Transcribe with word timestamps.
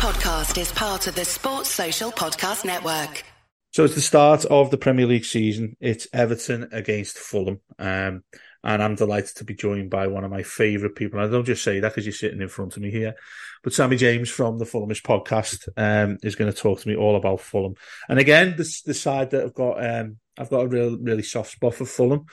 podcast 0.00 0.58
is 0.58 0.72
part 0.72 1.06
of 1.08 1.14
the 1.14 1.26
Sports 1.26 1.68
Social 1.68 2.10
Podcast 2.10 2.64
Network. 2.64 3.22
So 3.72 3.84
it's 3.84 3.94
the 3.94 4.00
start 4.00 4.46
of 4.46 4.70
the 4.70 4.78
Premier 4.78 5.04
League 5.04 5.26
season. 5.26 5.76
It's 5.78 6.08
Everton 6.14 6.70
against 6.72 7.18
Fulham. 7.18 7.60
Um, 7.78 8.24
and 8.64 8.82
I'm 8.82 8.94
delighted 8.94 9.36
to 9.36 9.44
be 9.44 9.52
joined 9.52 9.90
by 9.90 10.06
one 10.06 10.24
of 10.24 10.30
my 10.30 10.42
favourite 10.42 10.94
people. 10.94 11.20
I 11.20 11.26
don't 11.26 11.44
just 11.44 11.62
say 11.62 11.80
that 11.80 11.90
because 11.90 12.06
you're 12.06 12.14
sitting 12.14 12.40
in 12.40 12.48
front 12.48 12.78
of 12.78 12.82
me 12.82 12.90
here, 12.90 13.14
but 13.62 13.74
Sammy 13.74 13.96
James 13.96 14.30
from 14.30 14.56
the 14.56 14.64
Fulhamish 14.64 15.02
podcast 15.02 15.68
um, 15.76 16.16
is 16.22 16.34
going 16.34 16.50
to 16.50 16.58
talk 16.58 16.80
to 16.80 16.88
me 16.88 16.96
all 16.96 17.16
about 17.16 17.42
Fulham. 17.42 17.74
And 18.08 18.18
again, 18.18 18.54
this 18.56 18.80
the 18.80 18.94
side 18.94 19.32
that 19.32 19.44
I've 19.44 19.54
got, 19.54 19.84
um, 19.84 20.16
I've 20.38 20.48
got 20.48 20.64
a 20.64 20.68
real, 20.68 20.96
really 20.98 21.22
soft 21.22 21.52
spot 21.52 21.74
for 21.74 21.84
Fulham 21.84 22.24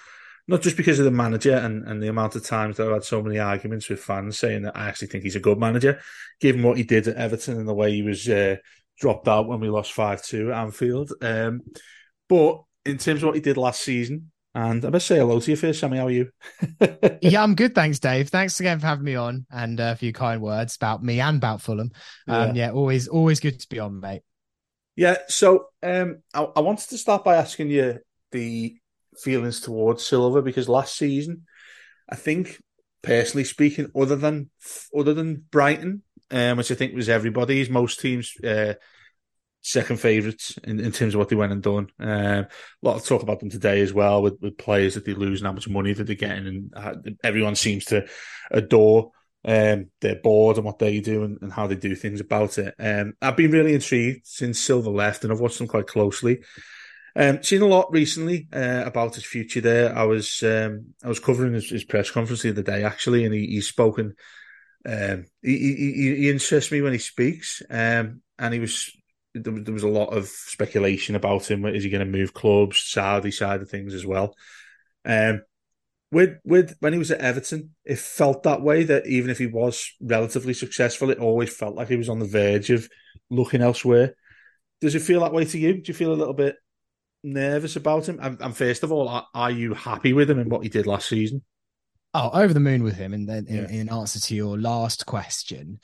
not 0.47 0.61
just 0.61 0.77
because 0.77 0.97
of 0.99 1.05
the 1.05 1.11
manager 1.11 1.55
and, 1.55 1.87
and 1.87 2.01
the 2.01 2.07
amount 2.07 2.35
of 2.35 2.45
times 2.45 2.77
that 2.77 2.87
I've 2.87 2.93
had 2.93 3.03
so 3.03 3.21
many 3.21 3.37
arguments 3.37 3.89
with 3.89 3.99
fans 3.99 4.39
saying 4.39 4.63
that 4.63 4.77
I 4.77 4.87
actually 4.87 5.09
think 5.09 5.23
he's 5.23 5.35
a 5.35 5.41
good 5.41 5.59
manager, 5.59 5.99
given 6.39 6.63
what 6.63 6.77
he 6.77 6.83
did 6.83 7.07
at 7.07 7.17
Everton 7.17 7.57
and 7.57 7.67
the 7.67 7.73
way 7.73 7.91
he 7.91 8.01
was 8.01 8.27
uh, 8.29 8.55
dropped 8.99 9.27
out 9.27 9.47
when 9.47 9.59
we 9.59 9.69
lost 9.69 9.91
5 9.93 10.23
2 10.23 10.51
at 10.51 10.57
Anfield. 10.57 11.11
Um, 11.21 11.61
but 12.29 12.61
in 12.85 12.97
terms 12.97 13.21
of 13.21 13.27
what 13.27 13.35
he 13.35 13.41
did 13.41 13.57
last 13.57 13.81
season, 13.81 14.31
and 14.55 14.83
I 14.83 14.89
best 14.89 15.05
say 15.05 15.17
hello 15.17 15.39
to 15.39 15.51
you 15.51 15.57
first, 15.57 15.79
Sammy. 15.79 15.97
How 15.97 16.07
are 16.07 16.11
you? 16.11 16.31
yeah, 17.21 17.43
I'm 17.43 17.53
good. 17.53 17.75
Thanks, 17.75 17.99
Dave. 17.99 18.29
Thanks 18.29 18.59
again 18.59 18.79
for 18.79 18.87
having 18.87 19.03
me 19.03 19.13
on 19.13 19.45
and 19.51 19.79
uh, 19.79 19.93
for 19.93 20.05
your 20.05 20.13
kind 20.13 20.41
words 20.41 20.75
about 20.75 21.03
me 21.03 21.19
and 21.19 21.37
about 21.37 21.61
Fulham. 21.61 21.91
Um, 22.27 22.55
yeah. 22.55 22.67
yeah, 22.67 22.71
always, 22.71 23.07
always 23.07 23.39
good 23.39 23.59
to 23.59 23.69
be 23.69 23.77
on, 23.77 23.99
mate. 23.99 24.23
Yeah. 24.95 25.17
So 25.27 25.67
um, 25.83 26.23
I, 26.33 26.47
I 26.55 26.61
wanted 26.61 26.89
to 26.89 26.97
start 26.97 27.23
by 27.23 27.35
asking 27.35 27.69
you 27.69 27.99
the 28.31 28.77
feelings 29.19 29.61
towards 29.61 30.05
Silva 30.05 30.41
because 30.41 30.69
last 30.69 30.97
season, 30.97 31.43
I 32.09 32.15
think 32.15 32.61
personally 33.01 33.43
speaking, 33.43 33.91
other 33.95 34.15
than 34.15 34.49
other 34.97 35.13
than 35.13 35.45
Brighton, 35.51 36.03
um, 36.31 36.57
which 36.57 36.71
I 36.71 36.75
think 36.75 36.95
was 36.95 37.09
everybody's 37.09 37.69
most 37.69 37.99
teams' 37.99 38.33
uh, 38.43 38.73
second 39.61 39.99
favourites 39.99 40.57
in, 40.63 40.79
in 40.79 40.91
terms 40.91 41.13
of 41.13 41.19
what 41.19 41.29
they 41.29 41.35
went 41.35 41.51
and 41.51 41.61
done. 41.61 41.87
Um, 41.99 42.09
a 42.09 42.47
lot 42.81 42.95
of 42.95 43.05
talk 43.05 43.23
about 43.23 43.39
them 43.39 43.49
today 43.49 43.81
as 43.81 43.93
well 43.93 44.21
with, 44.21 44.37
with 44.41 44.57
players 44.57 44.95
that 44.95 45.05
they 45.05 45.13
lose 45.13 45.41
and 45.41 45.47
how 45.47 45.53
much 45.53 45.67
money 45.67 45.93
that 45.93 46.05
they're 46.05 46.15
getting, 46.15 46.71
and 46.75 47.17
everyone 47.23 47.55
seems 47.55 47.85
to 47.85 48.07
adore 48.51 49.11
um, 49.45 49.89
their 50.01 50.15
board 50.15 50.57
and 50.57 50.65
what 50.65 50.79
they 50.79 50.99
do 50.99 51.23
and, 51.23 51.37
and, 51.41 51.53
how 51.53 51.67
they 51.67 51.75
do 51.75 51.95
things 51.95 52.19
about 52.19 52.57
it. 52.57 52.75
Um, 52.79 53.13
I've 53.21 53.37
been 53.37 53.51
really 53.51 53.73
intrigued 53.73 54.25
since 54.25 54.59
Silva 54.59 54.89
left, 54.89 55.23
and 55.23 55.31
I've 55.31 55.39
watched 55.39 55.57
them 55.57 55.67
quite 55.67 55.87
closely. 55.87 56.39
Um, 57.19 57.41
seen 57.41 57.63
a 57.63 57.67
lot 57.67 57.91
recently 57.91 58.47
uh, 58.53 58.83
about 58.85 59.15
his 59.15 59.25
future 59.25 59.59
there. 59.59 59.97
I 59.97 60.03
was 60.03 60.43
um, 60.43 60.93
I 61.03 61.07
was 61.07 61.19
covering 61.19 61.53
his, 61.53 61.67
his, 61.67 61.83
press 61.83 62.11
conference 62.11 62.43
the 62.43 62.51
other 62.51 62.61
day 62.61 62.83
actually, 62.83 63.25
and 63.25 63.33
he, 63.33 63.47
he's 63.47 63.67
spoken. 63.67 64.13
Um, 64.85 65.25
he, 65.41 65.57
he, 65.57 66.15
he 66.15 66.29
interests 66.29 66.71
me 66.71 66.81
when 66.81 66.93
he 66.93 66.99
speaks, 66.99 67.63
um, 67.71 68.21
and 68.37 68.53
he 68.53 68.59
was 68.59 68.95
there, 69.33 69.51
was 69.51 69.63
there 69.63 69.73
was 69.73 69.81
a 69.81 69.87
lot 69.87 70.09
of 70.09 70.27
speculation 70.27 71.15
about 71.15 71.49
him. 71.49 71.65
Is 71.65 71.83
he 71.83 71.89
going 71.89 72.05
to 72.05 72.17
move 72.17 72.35
clubs? 72.35 72.83
Saudi 72.85 73.31
side 73.31 73.63
of 73.63 73.69
things 73.69 73.95
as 73.95 74.05
well. 74.05 74.35
Um, 75.03 75.41
with 76.11 76.37
with 76.43 76.75
when 76.81 76.93
he 76.93 76.99
was 76.99 77.09
at 77.09 77.21
Everton, 77.21 77.71
it 77.83 77.97
felt 77.97 78.43
that 78.43 78.61
way. 78.61 78.83
That 78.83 79.07
even 79.07 79.31
if 79.31 79.39
he 79.39 79.47
was 79.47 79.91
relatively 79.99 80.53
successful, 80.53 81.09
it 81.09 81.17
always 81.17 81.51
felt 81.51 81.73
like 81.73 81.87
he 81.87 81.97
was 81.97 82.09
on 82.09 82.19
the 82.19 82.25
verge 82.25 82.69
of 82.69 82.87
looking 83.31 83.63
elsewhere. 83.63 84.13
Does 84.81 84.93
it 84.93 85.01
feel 85.01 85.21
that 85.21 85.33
way 85.33 85.45
to 85.45 85.57
you? 85.57 85.81
Do 85.81 85.83
you 85.87 85.95
feel 85.95 86.13
a 86.13 86.13
little 86.13 86.35
bit 86.35 86.57
nervous 87.33 87.75
about 87.75 88.07
him? 88.07 88.19
And, 88.21 88.41
and 88.41 88.55
first 88.55 88.83
of 88.83 88.91
all, 88.91 89.07
are, 89.07 89.27
are, 89.33 89.51
you 89.51 89.73
happy 89.73 90.13
with 90.13 90.29
him 90.29 90.39
and 90.39 90.51
what 90.51 90.63
he 90.63 90.69
did 90.69 90.87
last 90.87 91.09
season? 91.09 91.43
Oh, 92.13 92.29
over 92.33 92.53
the 92.53 92.59
moon 92.59 92.83
with 92.83 92.95
him. 92.95 93.13
And 93.13 93.27
then 93.27 93.45
in, 93.47 93.55
yeah. 93.55 93.69
in 93.69 93.89
answer 93.89 94.19
to 94.19 94.35
your 94.35 94.57
last 94.57 95.05
question, 95.05 95.79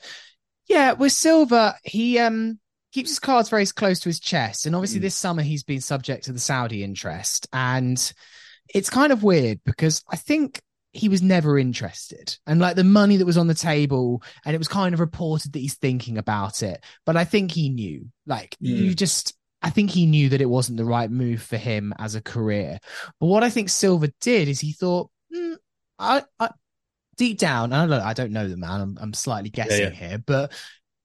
yeah, 0.68 0.92
with 0.92 1.12
Silva, 1.12 1.76
he 1.82 2.18
um 2.18 2.58
keeps 2.92 3.10
his 3.10 3.18
cards 3.18 3.50
very 3.50 3.66
close 3.66 4.00
to 4.00 4.08
his 4.08 4.20
chest, 4.20 4.66
and 4.66 4.74
obviously 4.74 4.98
mm. 4.98 5.02
this 5.02 5.16
summer 5.16 5.42
he's 5.42 5.64
been 5.64 5.80
subject 5.80 6.24
to 6.24 6.32
the 6.32 6.38
Saudi 6.38 6.82
interest, 6.82 7.46
and 7.52 8.12
it's 8.72 8.90
kind 8.90 9.12
of 9.12 9.22
weird 9.22 9.60
because 9.64 10.02
I 10.08 10.16
think 10.16 10.60
he 10.94 11.08
was 11.08 11.20
never 11.20 11.58
interested 11.58 12.36
and 12.46 12.60
like 12.60 12.76
the 12.76 12.84
money 12.84 13.16
that 13.16 13.26
was 13.26 13.36
on 13.36 13.48
the 13.48 13.54
table 13.54 14.22
and 14.44 14.54
it 14.54 14.58
was 14.58 14.68
kind 14.68 14.94
of 14.94 15.00
reported 15.00 15.52
that 15.52 15.58
he's 15.58 15.74
thinking 15.74 16.18
about 16.18 16.62
it 16.62 16.82
but 17.04 17.16
i 17.16 17.24
think 17.24 17.50
he 17.50 17.68
knew 17.68 18.06
like 18.26 18.56
mm. 18.62 18.68
you 18.68 18.94
just 18.94 19.34
I 19.64 19.70
think 19.70 19.90
he 19.90 20.04
knew 20.04 20.28
that 20.28 20.42
it 20.42 20.48
wasn't 20.48 20.76
the 20.76 20.84
right 20.84 21.10
move 21.10 21.40
for 21.40 21.56
him 21.56 21.94
as 21.98 22.14
a 22.14 22.20
career. 22.20 22.78
But 23.18 23.26
what 23.26 23.42
I 23.42 23.48
think 23.48 23.70
Silva 23.70 24.12
did 24.20 24.46
is 24.46 24.60
he 24.60 24.72
thought, 24.72 25.10
mm, 25.34 25.56
I, 25.98 26.22
I, 26.38 26.50
deep 27.16 27.38
down, 27.38 27.72
I 27.72 27.80
don't 27.80 27.90
know, 27.90 28.04
I 28.04 28.12
don't 28.12 28.32
know 28.32 28.46
the 28.46 28.58
man. 28.58 28.80
I'm, 28.82 28.98
I'm 29.00 29.14
slightly 29.14 29.48
guessing 29.48 29.80
yeah, 29.80 29.88
yeah. 29.88 30.08
here, 30.08 30.18
but 30.18 30.52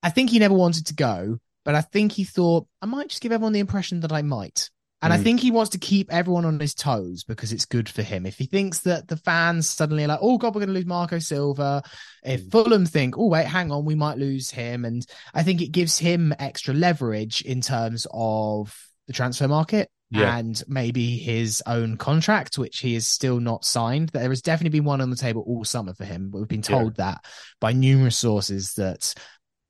I 0.04 0.10
think 0.10 0.30
he 0.30 0.40
never 0.40 0.54
wanted 0.54 0.88
to 0.88 0.94
go. 0.94 1.40
But 1.64 1.76
I 1.76 1.82
think 1.82 2.12
he 2.12 2.26
thought 2.26 2.68
I 2.82 2.86
might 2.86 3.08
just 3.08 3.22
give 3.22 3.32
everyone 3.32 3.54
the 3.54 3.60
impression 3.60 4.02
that 4.02 4.12
I 4.12 4.24
might. 4.24 4.70
And 5.02 5.14
mm. 5.14 5.16
I 5.16 5.20
think 5.20 5.40
he 5.40 5.52
wants 5.52 5.72
to 5.72 5.78
keep 5.78 6.12
everyone 6.12 6.46
on 6.46 6.60
his 6.60 6.74
toes 6.74 7.24
because 7.24 7.54
it's 7.54 7.66
good 7.66 7.88
for 7.88 8.02
him. 8.02 8.26
If 8.26 8.38
he 8.38 8.46
thinks 8.46 8.80
that 8.80 9.08
the 9.08 9.18
fans 9.18 9.70
suddenly 9.70 10.04
are 10.04 10.10
like, 10.10 10.20
oh 10.22 10.38
God, 10.38 10.54
we're 10.54 10.62
going 10.62 10.70
to 10.70 10.74
lose 10.74 10.86
Marco 10.86 11.20
Silva. 11.20 11.84
If 12.24 12.44
mm. 12.44 12.52
Fulham 12.52 12.86
think, 12.86 13.18
oh, 13.18 13.28
wait, 13.28 13.46
hang 13.46 13.72
on, 13.72 13.86
we 13.86 13.96
might 13.96 14.18
lose 14.18 14.52
him. 14.52 14.86
And 14.86 15.06
I 15.34 15.44
think 15.44 15.62
it 15.62 15.72
gives 15.72 15.98
him 15.98 16.34
extra 16.38 16.74
leverage 16.74 17.42
in 17.42 17.62
terms 17.62 18.08
of 18.12 18.76
the 19.08 19.14
transfer 19.14 19.48
market 19.48 19.90
yeah. 20.12 20.38
and 20.38 20.62
maybe 20.68 21.18
his 21.18 21.64
own 21.66 21.98
contract, 21.98 22.58
which 22.58 22.80
he 22.80 22.96
is 22.96 23.08
still 23.08 23.40
not 23.40 23.66
signed. 23.66 24.10
There 24.10 24.30
has 24.30 24.42
definitely 24.42 24.80
been 24.80 24.86
one 24.86 25.02
on 25.02 25.10
the 25.10 25.16
table 25.16 25.44
all 25.48 25.64
summer 25.64 25.94
for 25.94 26.06
him, 26.06 26.30
but 26.30 26.40
we've 26.40 26.48
been 26.48 26.62
told 26.62 26.98
yeah. 26.98 27.12
that 27.12 27.26
by 27.60 27.74
numerous 27.74 28.18
sources 28.18 28.74
that 28.74 29.14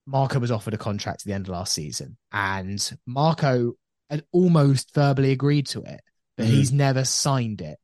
Marco 0.05 0.39
was 0.39 0.51
offered 0.51 0.73
a 0.73 0.77
contract 0.77 1.21
at 1.21 1.25
the 1.25 1.33
end 1.33 1.45
of 1.45 1.51
last 1.51 1.73
season. 1.73 2.17
And 2.31 2.91
Marco 3.05 3.73
had 4.09 4.23
almost 4.31 4.93
verbally 4.93 5.31
agreed 5.31 5.67
to 5.67 5.81
it, 5.83 6.01
but 6.37 6.45
mm. 6.45 6.49
he's 6.49 6.71
never 6.71 7.03
signed 7.03 7.61
it. 7.61 7.77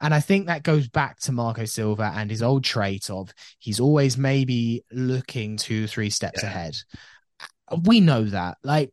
And 0.00 0.12
I 0.12 0.20
think 0.20 0.46
that 0.46 0.62
goes 0.62 0.88
back 0.88 1.20
to 1.20 1.32
Marco 1.32 1.64
Silva 1.64 2.12
and 2.14 2.30
his 2.30 2.42
old 2.42 2.64
trait 2.64 3.08
of 3.08 3.32
he's 3.58 3.80
always 3.80 4.18
maybe 4.18 4.84
looking 4.90 5.56
two, 5.56 5.86
three 5.86 6.10
steps 6.10 6.42
yeah. 6.42 6.48
ahead. 6.48 6.76
We 7.84 8.00
know 8.00 8.24
that. 8.24 8.58
Like, 8.62 8.90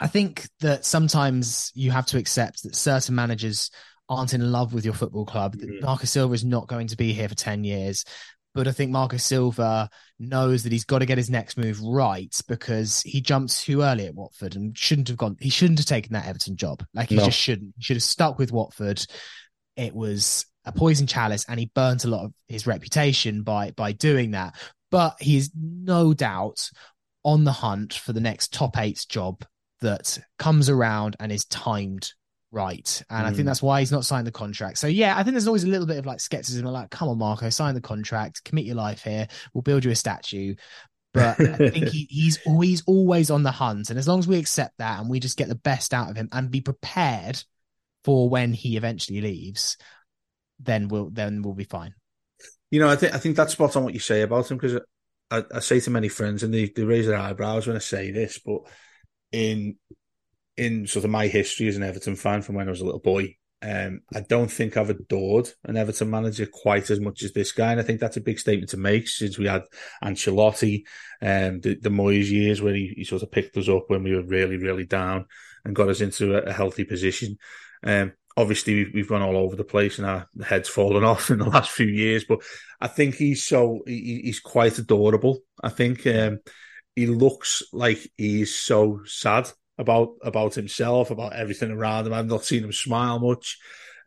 I 0.00 0.06
think 0.06 0.48
that 0.60 0.84
sometimes 0.84 1.72
you 1.74 1.90
have 1.90 2.06
to 2.06 2.18
accept 2.18 2.62
that 2.62 2.76
certain 2.76 3.16
managers 3.16 3.70
aren't 4.08 4.32
in 4.32 4.52
love 4.52 4.72
with 4.72 4.84
your 4.84 4.94
football 4.94 5.26
club. 5.26 5.56
Mm. 5.56 5.82
Marco 5.82 6.06
Silva 6.06 6.32
is 6.34 6.44
not 6.44 6.68
going 6.68 6.86
to 6.88 6.96
be 6.96 7.12
here 7.12 7.28
for 7.28 7.34
10 7.34 7.64
years. 7.64 8.04
But 8.58 8.66
I 8.66 8.72
think 8.72 8.90
Marcus 8.90 9.22
Silva 9.22 9.88
knows 10.18 10.64
that 10.64 10.72
he's 10.72 10.84
got 10.84 10.98
to 10.98 11.06
get 11.06 11.16
his 11.16 11.30
next 11.30 11.56
move 11.56 11.80
right 11.80 12.36
because 12.48 13.02
he 13.02 13.20
jumped 13.20 13.56
too 13.56 13.82
early 13.82 14.06
at 14.06 14.16
Watford 14.16 14.56
and 14.56 14.76
shouldn't 14.76 15.06
have 15.06 15.16
gone. 15.16 15.36
He 15.38 15.48
shouldn't 15.48 15.78
have 15.78 15.86
taken 15.86 16.14
that 16.14 16.26
Everton 16.26 16.56
job. 16.56 16.84
Like 16.92 17.10
he 17.10 17.14
no. 17.14 17.26
just 17.26 17.38
shouldn't. 17.38 17.74
He 17.76 17.84
should 17.84 17.98
have 17.98 18.02
stuck 18.02 18.36
with 18.36 18.50
Watford. 18.50 19.00
It 19.76 19.94
was 19.94 20.44
a 20.64 20.72
poison 20.72 21.06
chalice, 21.06 21.44
and 21.48 21.60
he 21.60 21.70
burnt 21.72 22.04
a 22.04 22.08
lot 22.08 22.24
of 22.24 22.32
his 22.48 22.66
reputation 22.66 23.44
by 23.44 23.70
by 23.70 23.92
doing 23.92 24.32
that. 24.32 24.56
But 24.90 25.14
he 25.20 25.36
is 25.36 25.52
no 25.56 26.12
doubt 26.12 26.68
on 27.22 27.44
the 27.44 27.52
hunt 27.52 27.94
for 27.94 28.12
the 28.12 28.20
next 28.20 28.52
top 28.52 28.76
eight 28.76 29.06
job 29.08 29.44
that 29.82 30.18
comes 30.36 30.68
around 30.68 31.14
and 31.20 31.30
is 31.30 31.44
timed 31.44 32.12
right. 32.50 33.02
And 33.10 33.24
mm. 33.24 33.26
I 33.26 33.28
think 33.30 33.40
hmm. 33.40 33.46
that's 33.46 33.62
why 33.62 33.80
he's 33.80 33.92
not 33.92 34.04
signed 34.04 34.26
the 34.26 34.32
contract. 34.32 34.78
So 34.78 34.86
yeah, 34.86 35.16
I 35.16 35.22
think 35.22 35.34
there's 35.34 35.46
always 35.46 35.64
a 35.64 35.68
little 35.68 35.86
bit 35.86 35.98
of 35.98 36.06
like 36.06 36.20
skepticism, 36.20 36.64
like, 36.66 36.90
come 36.90 37.08
on, 37.08 37.18
Marco, 37.18 37.50
sign 37.50 37.74
the 37.74 37.80
contract, 37.80 38.44
commit 38.44 38.64
your 38.64 38.76
life 38.76 39.02
here. 39.02 39.28
We'll 39.52 39.62
build 39.62 39.84
you 39.84 39.90
a 39.90 39.96
statue. 39.96 40.54
But 41.14 41.40
I 41.40 41.70
think 41.70 41.88
he, 41.88 42.06
he's 42.10 42.38
always 42.46 42.82
always 42.86 43.30
on 43.30 43.42
the 43.42 43.50
hunt. 43.50 43.90
And 43.90 43.98
as 43.98 44.06
long 44.06 44.18
as 44.18 44.28
we 44.28 44.38
accept 44.38 44.78
that 44.78 45.00
and 45.00 45.08
we 45.08 45.20
just 45.20 45.38
get 45.38 45.48
the 45.48 45.54
best 45.54 45.94
out 45.94 46.10
of 46.10 46.16
him 46.16 46.28
and 46.32 46.50
be 46.50 46.60
prepared 46.60 47.42
for 48.04 48.28
when 48.28 48.52
he 48.52 48.76
eventually 48.76 49.20
leaves, 49.20 49.76
then 50.60 50.88
we'll 50.88 51.10
then 51.10 51.42
we'll 51.42 51.54
be 51.54 51.64
fine. 51.64 51.94
You 52.70 52.80
know, 52.80 52.88
I 52.88 52.96
think 52.96 53.14
I 53.14 53.18
think 53.18 53.36
that's 53.36 53.52
spot 53.52 53.76
on 53.76 53.84
what 53.84 53.94
you 53.94 54.00
say 54.00 54.22
about 54.22 54.50
him 54.50 54.58
because 54.58 54.80
I, 55.30 55.44
I, 55.54 55.60
say 55.60 55.80
to 55.80 55.90
many 55.90 56.08
friends 56.08 56.42
and 56.42 56.52
they, 56.52 56.66
they 56.74 56.84
raise 56.84 57.06
their 57.06 57.18
eyebrows 57.18 57.66
when 57.66 57.76
I 57.76 57.80
say 57.80 58.10
this, 58.10 58.38
but 58.38 58.62
in 59.32 59.76
in 60.58 60.86
sort 60.86 61.04
of 61.04 61.10
my 61.10 61.28
history 61.28 61.68
as 61.68 61.76
an 61.76 61.82
Everton 61.82 62.16
fan 62.16 62.42
from 62.42 62.56
when 62.56 62.66
I 62.66 62.70
was 62.70 62.80
a 62.80 62.84
little 62.84 63.00
boy, 63.00 63.36
um, 63.60 64.02
I 64.14 64.20
don't 64.20 64.50
think 64.50 64.76
I've 64.76 64.90
adored 64.90 65.50
an 65.64 65.76
Everton 65.76 66.10
manager 66.10 66.46
quite 66.46 66.90
as 66.90 67.00
much 67.00 67.22
as 67.22 67.32
this 67.32 67.52
guy, 67.52 67.72
and 67.72 67.80
I 67.80 67.84
think 67.84 68.00
that's 68.00 68.16
a 68.16 68.22
big 68.22 68.38
statement 68.38 68.70
to 68.70 68.76
make 68.76 69.08
since 69.08 69.38
we 69.38 69.46
had 69.46 69.62
Ancelotti, 70.02 70.84
um, 71.22 71.60
the, 71.60 71.76
the 71.80 71.88
Moyes 71.88 72.30
years 72.30 72.62
where 72.62 72.74
he, 72.74 72.94
he, 72.96 73.04
sort 73.04 73.22
of 73.22 73.32
picked 73.32 73.56
us 73.56 73.68
up 73.68 73.84
when 73.88 74.02
we 74.02 74.14
were 74.14 74.22
really, 74.22 74.56
really 74.56 74.84
down 74.84 75.26
and 75.64 75.74
got 75.74 75.88
us 75.88 76.00
into 76.00 76.36
a, 76.36 76.50
a 76.50 76.52
healthy 76.52 76.84
position. 76.84 77.36
Um, 77.82 78.12
obviously, 78.36 78.74
we've, 78.74 78.94
we've, 78.94 79.08
gone 79.08 79.22
all 79.22 79.36
over 79.36 79.56
the 79.56 79.64
place 79.64 79.98
and 79.98 80.06
our 80.06 80.28
heads 80.44 80.68
fallen 80.68 81.02
off 81.12 81.30
in 81.30 81.38
the 81.38 81.48
last 81.48 81.70
few 81.70 81.86
years, 81.86 82.24
but 82.24 82.40
I 82.80 82.86
think 82.86 83.16
he's 83.16 83.42
so 83.42 83.80
he, 83.86 84.20
he's 84.24 84.40
quite 84.40 84.78
adorable. 84.78 85.40
I 85.62 85.70
think 85.70 86.06
um, 86.06 86.38
he 86.94 87.06
looks 87.06 87.64
like 87.72 87.98
he's 88.16 88.54
so 88.54 89.00
sad 89.04 89.50
about 89.78 90.14
about 90.22 90.54
himself, 90.54 91.10
about 91.10 91.34
everything 91.34 91.70
around 91.70 92.06
him. 92.06 92.12
I've 92.12 92.26
not 92.26 92.44
seen 92.44 92.64
him 92.64 92.72
smile 92.72 93.18
much. 93.18 93.58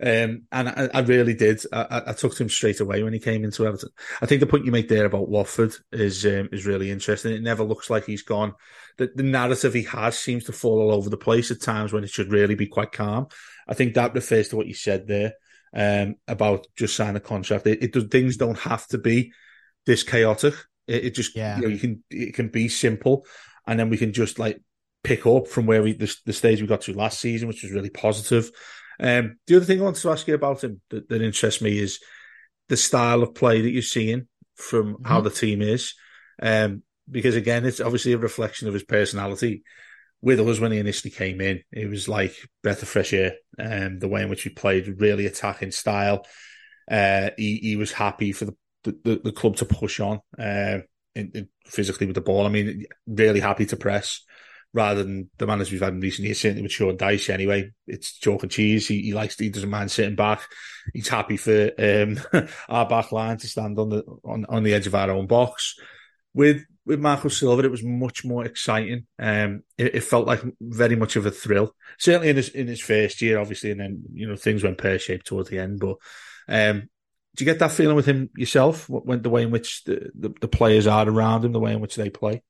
Um, 0.04 0.44
and 0.52 0.68
I, 0.68 0.90
I, 0.96 1.00
really 1.02 1.36
did. 1.36 1.62
I, 1.72 2.02
I, 2.08 2.14
took 2.14 2.36
to 2.36 2.44
him 2.44 2.50
straight 2.50 2.80
away 2.80 3.04
when 3.04 3.14
he 3.14 3.20
came 3.20 3.44
into 3.44 3.68
Everton. 3.68 3.90
I 4.20 4.26
think 4.26 4.40
the 4.40 4.48
point 4.48 4.66
you 4.66 4.72
make 4.72 4.90
there 4.90 5.06
about 5.06 5.30
Watford 5.30 5.76
is 5.92 6.26
um, 6.26 6.50
is 6.52 6.66
really 6.66 6.90
interesting. 6.90 7.34
It 7.34 7.44
never 7.44 7.64
looks 7.64 7.88
like 7.88 8.06
he's 8.06 8.24
gone. 8.24 8.56
The, 8.98 9.12
the 9.14 9.22
narrative 9.22 9.76
he 9.76 9.84
has 9.84 10.18
seems 10.18 10.46
to 10.46 10.54
fall 10.54 10.82
all 10.82 10.92
over 10.92 11.12
the 11.12 11.18
place 11.18 11.52
at 11.52 11.62
times 11.62 11.94
when 11.94 12.04
it 12.04 12.10
should 12.10 12.32
really 12.32 12.56
be 12.56 12.66
quite 12.66 12.92
calm. 12.92 13.28
I 13.68 13.76
think 13.76 13.94
that 13.94 14.16
refers 14.16 14.50
to 14.50 14.56
what 14.56 14.66
you 14.66 14.74
said 14.74 15.08
there 15.08 15.34
um, 15.76 16.16
about 16.28 16.66
just 16.76 16.96
sign 16.96 17.16
a 17.16 17.20
contract. 17.20 17.68
It, 17.68 17.84
it 17.84 17.94
does, 17.94 18.06
things 18.06 18.38
don't 18.38 18.58
have 18.58 18.88
to 18.88 18.98
be 18.98 19.34
this 19.86 20.02
chaotic. 20.02 20.56
It, 20.88 21.06
it 21.06 21.10
just 21.12 21.36
yeah. 21.36 21.58
you 21.58 21.62
know 21.62 21.70
you 21.70 21.80
can 21.80 22.04
it 22.10 22.34
can 22.34 22.50
be 22.50 22.70
simple, 22.70 23.28
and 23.68 23.80
then 23.80 23.92
we 23.92 23.98
can 23.98 24.14
just 24.14 24.40
like 24.40 24.62
pick 25.04 25.26
up 25.26 25.48
from 25.48 25.66
where 25.66 25.82
we 25.84 25.94
the, 25.94 26.14
the 26.26 26.34
stage 26.34 26.62
we 26.62 26.68
got 26.68 26.82
to 26.82 26.94
last 26.94 27.20
season, 27.20 27.48
which 27.48 27.64
was 27.64 27.72
really 27.72 27.90
positive. 27.90 28.52
Um, 29.00 29.38
the 29.48 29.56
other 29.56 29.66
thing 29.66 29.82
I 29.82 29.84
wanted 29.84 30.02
to 30.02 30.12
ask 30.12 30.28
you 30.28 30.36
about 30.36 30.64
him 30.64 30.82
that, 30.90 31.10
that 31.10 31.22
interests 31.22 31.62
me 31.62 31.80
is 31.80 32.00
the 32.70 32.78
style 32.78 33.24
of 33.24 33.34
play 33.34 33.62
that 33.62 33.70
you're 33.70 33.82
seeing 33.82 34.28
from 34.56 34.94
mm-hmm. 34.94 35.06
how 35.06 35.22
the 35.22 35.30
team 35.30 35.62
is. 35.62 35.94
Um, 36.42 36.84
because 37.10 37.36
again, 37.36 37.66
it's 37.66 37.82
obviously 37.82 38.14
a 38.14 38.18
reflection 38.18 38.68
of 38.68 38.74
his 38.74 38.84
personality. 38.84 39.64
With 40.22 40.40
us 40.40 40.60
when 40.60 40.72
he 40.72 40.78
initially 40.78 41.10
came 41.10 41.42
in, 41.42 41.64
it 41.72 41.90
was 41.90 42.08
like 42.08 42.36
breath 42.62 42.84
of 42.84 42.88
fresh 42.88 43.12
air. 43.12 43.34
Um, 43.58 43.98
the 43.98 44.08
way 44.08 44.22
in 44.22 44.30
which 44.30 44.44
he 44.44 44.50
played, 44.50 45.02
really 45.02 45.26
attacking 45.26 45.72
style. 45.72 46.26
Uh, 46.90 47.32
he, 47.38 47.58
he 47.58 47.76
was 47.76 47.92
happy 47.92 48.32
for 48.32 48.46
the, 48.46 48.56
the, 48.84 49.22
the 49.24 49.32
club 49.32 49.56
to 49.58 49.66
push 49.66 50.00
on 50.00 50.20
uh, 50.38 50.80
in, 51.16 51.32
in 51.34 51.50
physically 51.66 52.06
with 52.06 52.16
the 52.16 52.22
ball. 52.22 52.46
I 52.46 52.50
mean, 52.50 52.86
really 53.08 53.40
happy 53.40 53.66
to 53.68 53.78
press 53.78 54.24
rather 54.74 55.04
than 55.04 55.30
the 55.38 55.48
managers 55.48 55.72
we've 55.72 55.82
had 55.82 55.94
in 55.94 56.00
recent 56.00 56.26
years, 56.26 56.40
certainly 56.40 56.64
with 56.64 56.72
Sean 56.72 56.98
Dyche 56.98 57.30
anyway. 57.30 57.72
It's 57.88 58.18
chalk 58.18 58.44
and 58.44 58.52
cheese. 58.52 58.88
He, 58.88 59.02
he 59.02 59.14
likes, 59.14 59.38
he 59.38 59.50
doesn't 59.50 59.70
mind 59.70 59.92
sitting 59.92 60.16
back. 60.16 60.42
He's 60.94 61.10
happy 61.10 61.38
for 61.38 61.72
um, 61.78 62.20
our 62.70 62.88
back 62.88 63.12
line 63.12 63.38
to 63.38 63.48
stand 63.48 63.78
on 63.80 63.90
the 63.90 64.04
on, 64.24 64.46
on 64.48 64.64
the 64.64 64.74
edge 64.74 64.88
of 64.88 64.96
our 64.96 65.12
own 65.12 65.28
box. 65.28 65.76
With 66.34 66.66
with 66.86 67.00
Marco 67.00 67.28
Silva, 67.28 67.64
it 67.64 67.72
was 67.72 67.84
much 67.84 68.26
more 68.26 68.46
exciting. 68.46 69.06
Um, 69.20 69.64
it, 69.78 69.96
it, 69.96 70.04
felt 70.04 70.26
like 70.26 70.42
very 70.60 70.96
much 70.96 71.16
of 71.16 71.26
a 71.26 71.32
thrill. 71.32 71.76
Certainly 72.00 72.30
in 72.30 72.36
his 72.38 72.50
in 72.50 72.68
his 72.68 72.82
first 72.82 73.22
year, 73.22 73.40
obviously, 73.40 73.72
and 73.72 73.80
then 73.80 74.04
you 74.14 74.28
know 74.28 74.36
things 74.36 74.64
went 74.64 74.78
pear 74.78 74.98
shaped 74.98 75.28
towards 75.28 75.50
the 75.50 75.60
end. 75.60 75.80
But 75.80 75.98
um, 76.48 76.90
do 77.36 77.44
you 77.44 77.52
get 77.52 77.60
that 77.60 77.72
feeling 77.72 77.96
with 77.96 78.06
him 78.06 78.30
yourself? 78.36 78.90
When 78.90 79.22
the 79.22 79.30
way 79.30 79.44
in 79.44 79.52
which 79.52 79.84
the, 79.84 80.12
the, 80.16 80.34
the 80.42 80.48
players 80.48 80.88
are 80.88 81.08
around 81.08 81.46
him, 81.46 81.52
the 81.52 81.60
way 81.60 81.74
in 81.74 81.82
which 81.82 81.96
they 81.96 82.10
play? 82.10 82.42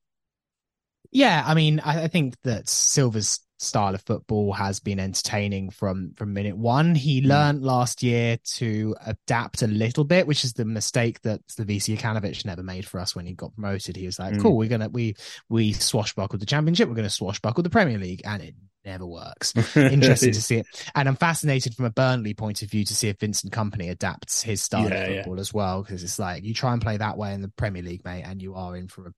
Yeah, 1.11 1.43
I 1.45 1.53
mean, 1.53 1.79
I, 1.81 2.03
I 2.03 2.07
think 2.07 2.35
that 2.43 2.69
Silva's 2.69 3.39
style 3.61 3.93
of 3.93 4.01
football 4.01 4.53
has 4.53 4.79
been 4.79 4.99
entertaining 4.99 5.69
from 5.69 6.13
from 6.15 6.33
minute 6.33 6.57
one. 6.57 6.95
He 6.95 7.21
mm. 7.21 7.27
learned 7.27 7.61
last 7.61 8.01
year 8.01 8.37
to 8.55 8.95
adapt 9.05 9.61
a 9.61 9.67
little 9.67 10.03
bit, 10.03 10.25
which 10.25 10.43
is 10.43 10.53
the 10.53 10.65
mistake 10.65 11.21
that 11.21 11.45
Slavisa 11.47 11.95
Jokanovic 11.95 12.43
never 12.45 12.63
made 12.63 12.87
for 12.87 12.99
us 12.99 13.15
when 13.15 13.25
he 13.25 13.33
got 13.33 13.53
promoted. 13.53 13.95
He 13.95 14.05
was 14.05 14.19
like, 14.19 14.35
mm. 14.35 14.41
"Cool, 14.41 14.57
we're 14.57 14.69
gonna 14.69 14.89
we 14.89 15.15
we 15.49 15.73
swashbuckle 15.73 16.39
the 16.39 16.45
championship, 16.45 16.89
we're 16.89 16.95
gonna 16.95 17.09
swashbuckle 17.09 17.63
the 17.63 17.69
Premier 17.69 17.99
League," 17.99 18.21
and 18.25 18.41
it 18.41 18.55
never 18.83 19.05
works. 19.05 19.53
Interesting 19.75 20.33
to 20.33 20.41
see 20.41 20.57
it, 20.57 20.65
and 20.95 21.07
I'm 21.07 21.15
fascinated 21.15 21.75
from 21.75 21.85
a 21.85 21.91
Burnley 21.91 22.33
point 22.33 22.63
of 22.63 22.69
view 22.69 22.83
to 22.85 22.95
see 22.95 23.09
if 23.09 23.19
Vincent 23.19 23.53
Kompany 23.53 23.91
adapts 23.91 24.41
his 24.41 24.63
style 24.63 24.89
yeah, 24.89 24.95
of 24.95 25.15
football 25.17 25.35
yeah. 25.35 25.41
as 25.41 25.53
well, 25.53 25.83
because 25.83 26.03
it's 26.03 26.17
like 26.17 26.43
you 26.43 26.53
try 26.53 26.73
and 26.73 26.81
play 26.81 26.97
that 26.97 27.17
way 27.17 27.33
in 27.33 27.41
the 27.41 27.49
Premier 27.49 27.83
League, 27.83 28.03
mate, 28.05 28.23
and 28.23 28.41
you 28.41 28.55
are 28.55 28.75
in 28.75 28.87
for 28.87 29.07
a 29.07 29.13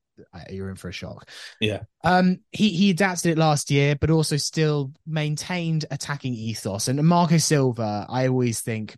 you're 0.50 0.70
in 0.70 0.76
for 0.76 0.90
a 0.90 0.94
shock. 0.94 1.30
Yeah. 1.60 1.82
Um, 2.04 2.40
he 2.52 2.70
he 2.70 2.90
adapted 2.90 3.32
it 3.32 3.38
last 3.38 3.72
year, 3.72 3.96
but 3.96 4.10
also 4.10 4.38
still 4.38 4.92
maintained 5.06 5.86
attacking 5.92 6.34
ethos. 6.34 6.88
And 6.88 7.02
Marco 7.08 7.38
Silva, 7.38 8.06
I 8.10 8.28
always 8.28 8.62
think 8.62 8.96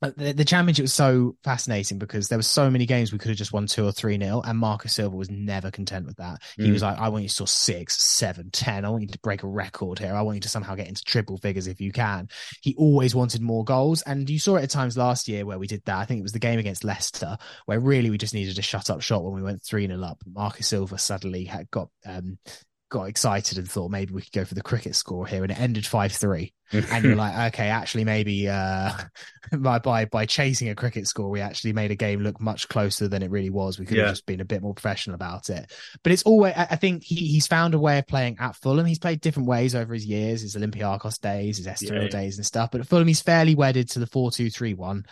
the, 0.00 0.32
the, 0.32 0.44
championship 0.44 0.84
was 0.84 0.94
so 0.94 1.36
fascinating 1.42 1.98
because 1.98 2.28
there 2.28 2.38
were 2.38 2.42
so 2.42 2.70
many 2.70 2.86
games 2.86 3.12
we 3.12 3.18
could 3.18 3.30
have 3.30 3.36
just 3.36 3.52
won 3.52 3.66
two 3.66 3.84
or 3.84 3.90
three 3.90 4.16
nil, 4.16 4.42
and 4.46 4.56
Marcus 4.56 4.94
Silva 4.94 5.16
was 5.16 5.30
never 5.30 5.70
content 5.70 6.06
with 6.06 6.16
that. 6.18 6.40
Mm. 6.58 6.66
He 6.66 6.70
was 6.70 6.82
like, 6.82 6.98
"I 6.98 7.08
want 7.08 7.24
you 7.24 7.28
to 7.28 7.34
score 7.34 7.48
six, 7.48 8.00
seven, 8.00 8.50
ten. 8.52 8.84
I 8.84 8.90
want 8.90 9.02
you 9.02 9.08
to 9.08 9.18
break 9.18 9.42
a 9.42 9.48
record 9.48 9.98
here. 9.98 10.14
I 10.14 10.22
want 10.22 10.36
you 10.36 10.40
to 10.42 10.48
somehow 10.48 10.76
get 10.76 10.88
into 10.88 11.02
triple 11.02 11.36
figures 11.38 11.66
if 11.66 11.80
you 11.80 11.90
can." 11.90 12.28
He 12.60 12.76
always 12.76 13.14
wanted 13.14 13.42
more 13.42 13.64
goals, 13.64 14.02
and 14.02 14.30
you 14.30 14.38
saw 14.38 14.56
it 14.56 14.62
at 14.62 14.70
times 14.70 14.96
last 14.96 15.26
year 15.26 15.44
where 15.44 15.58
we 15.58 15.66
did 15.66 15.82
that. 15.86 15.98
I 15.98 16.04
think 16.04 16.20
it 16.20 16.24
was 16.24 16.32
the 16.32 16.38
game 16.38 16.60
against 16.60 16.84
Leicester 16.84 17.36
where 17.66 17.80
really 17.80 18.10
we 18.10 18.18
just 18.18 18.34
needed 18.34 18.58
a 18.58 18.62
shut 18.62 18.90
up 18.90 19.00
shot 19.00 19.24
when 19.24 19.34
we 19.34 19.42
went 19.42 19.62
three 19.62 19.86
0 19.86 20.00
up. 20.02 20.22
Marcus 20.26 20.68
Silva 20.68 20.98
suddenly 20.98 21.44
had 21.44 21.70
got 21.70 21.88
um, 22.06 22.38
got 22.88 23.04
excited 23.04 23.58
and 23.58 23.70
thought 23.70 23.90
maybe 23.90 24.14
we 24.14 24.22
could 24.22 24.32
go 24.32 24.44
for 24.44 24.54
the 24.54 24.62
cricket 24.62 24.96
score 24.96 25.26
here, 25.26 25.42
and 25.42 25.52
it 25.52 25.60
ended 25.60 25.86
five 25.86 26.12
three. 26.12 26.52
and 26.72 27.02
you're 27.02 27.16
like, 27.16 27.54
okay, 27.54 27.68
actually, 27.68 28.04
maybe 28.04 28.46
uh, 28.46 28.92
by 29.58 29.78
by 29.78 30.04
by 30.04 30.26
chasing 30.26 30.68
a 30.68 30.74
cricket 30.74 31.06
score, 31.06 31.30
we 31.30 31.40
actually 31.40 31.72
made 31.72 31.90
a 31.90 31.96
game 31.96 32.20
look 32.20 32.40
much 32.40 32.68
closer 32.68 33.08
than 33.08 33.22
it 33.22 33.30
really 33.30 33.48
was. 33.48 33.78
We 33.78 33.86
could 33.86 33.96
yeah. 33.96 34.04
have 34.04 34.12
just 34.12 34.26
been 34.26 34.40
a 34.40 34.44
bit 34.44 34.62
more 34.62 34.74
professional 34.74 35.14
about 35.14 35.48
it. 35.48 35.72
But 36.02 36.12
it's 36.12 36.24
always, 36.24 36.52
I 36.56 36.76
think 36.76 37.04
he, 37.04 37.14
he's 37.14 37.46
found 37.46 37.74
a 37.74 37.78
way 37.78 37.98
of 37.98 38.06
playing 38.06 38.36
at 38.38 38.54
Fulham. 38.56 38.84
He's 38.84 38.98
played 38.98 39.22
different 39.22 39.48
ways 39.48 39.74
over 39.74 39.94
his 39.94 40.04
years, 40.04 40.42
his 40.42 40.56
Olympiacos 40.56 41.20
days, 41.20 41.56
his 41.56 41.66
Estoril 41.66 42.02
yeah. 42.02 42.08
days, 42.08 42.36
and 42.36 42.44
stuff. 42.44 42.70
But 42.70 42.82
at 42.82 42.86
Fulham, 42.86 43.08
he's 43.08 43.22
fairly 43.22 43.54
wedded 43.54 43.88
to 43.90 43.98
the 43.98 44.06
four 44.06 44.30
two 44.30 44.50
three 44.50 44.74
one. 44.74 45.06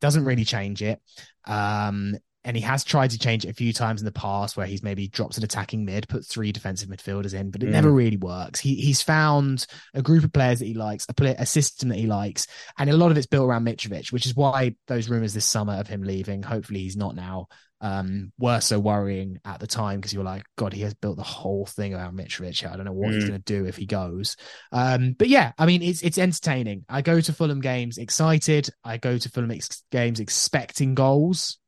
Doesn't 0.00 0.24
really 0.24 0.44
change 0.44 0.82
it. 0.82 1.00
Um, 1.46 2.16
and 2.44 2.56
he 2.56 2.62
has 2.62 2.84
tried 2.84 3.10
to 3.10 3.18
change 3.18 3.44
it 3.44 3.50
a 3.50 3.54
few 3.54 3.72
times 3.72 4.00
in 4.00 4.06
the 4.06 4.12
past 4.12 4.56
where 4.56 4.66
he's 4.66 4.82
maybe 4.82 5.08
dropped 5.08 5.36
an 5.36 5.44
attacking 5.44 5.84
mid, 5.84 6.08
put 6.08 6.24
three 6.24 6.52
defensive 6.52 6.88
midfielders 6.88 7.34
in, 7.34 7.50
but 7.50 7.62
it 7.62 7.66
mm. 7.66 7.72
never 7.72 7.92
really 7.92 8.16
works. 8.16 8.60
He 8.60 8.76
he's 8.76 9.02
found 9.02 9.66
a 9.92 10.00
group 10.00 10.24
of 10.24 10.32
players 10.32 10.60
that 10.60 10.66
he 10.66 10.74
likes, 10.74 11.06
a, 11.08 11.14
play, 11.14 11.34
a 11.38 11.44
system 11.44 11.90
that 11.90 11.98
he 11.98 12.06
likes, 12.06 12.46
and 12.78 12.88
a 12.88 12.96
lot 12.96 13.10
of 13.10 13.18
it's 13.18 13.26
built 13.26 13.46
around 13.46 13.66
Mitrovic, 13.66 14.10
which 14.10 14.26
is 14.26 14.34
why 14.34 14.74
those 14.86 15.10
rumors 15.10 15.34
this 15.34 15.44
summer 15.44 15.74
of 15.74 15.86
him 15.86 16.02
leaving. 16.02 16.42
Hopefully, 16.42 16.80
he's 16.80 16.96
not 16.96 17.14
now. 17.14 17.48
Um, 17.82 18.30
were 18.38 18.60
so 18.60 18.78
worrying 18.78 19.38
at 19.42 19.58
the 19.58 19.66
time 19.66 20.00
because 20.00 20.12
you 20.12 20.18
were 20.18 20.24
like, 20.26 20.44
God, 20.58 20.74
he 20.74 20.82
has 20.82 20.92
built 20.92 21.16
the 21.16 21.22
whole 21.22 21.64
thing 21.64 21.94
around 21.94 22.14
Mitrovic. 22.14 22.70
I 22.70 22.76
don't 22.76 22.84
know 22.84 22.92
what 22.92 23.08
mm. 23.08 23.14
he's 23.14 23.24
going 23.24 23.40
to 23.40 23.44
do 23.44 23.64
if 23.64 23.76
he 23.76 23.86
goes. 23.86 24.36
Um, 24.70 25.14
but 25.18 25.28
yeah, 25.28 25.52
I 25.56 25.64
mean, 25.64 25.82
it's 25.82 26.02
it's 26.02 26.18
entertaining. 26.18 26.84
I 26.90 27.00
go 27.00 27.20
to 27.20 27.32
Fulham 27.32 27.62
games 27.62 27.96
excited. 27.96 28.68
I 28.84 28.98
go 28.98 29.16
to 29.16 29.28
Fulham 29.30 29.50
ex- 29.50 29.82
games 29.90 30.20
expecting 30.20 30.94
goals 30.94 31.58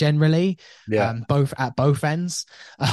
generally, 0.00 0.58
yeah. 0.88 1.10
um, 1.10 1.24
both 1.28 1.54
at 1.58 1.76
both 1.76 2.02
ends. 2.02 2.46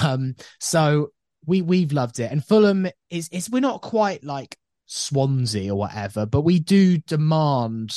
Um, 0.04 0.36
so 0.60 1.12
we 1.46 1.62
we've 1.62 1.94
loved 1.94 2.20
it, 2.20 2.32
and 2.32 2.44
Fulham 2.44 2.88
is 3.10 3.30
is 3.30 3.50
we're 3.50 3.62
not 3.62 3.82
quite 3.82 4.24
like 4.24 4.58
Swansea 4.86 5.74
or 5.74 5.78
whatever, 5.78 6.26
but 6.26 6.42
we 6.42 6.60
do 6.60 6.98
demand 6.98 7.96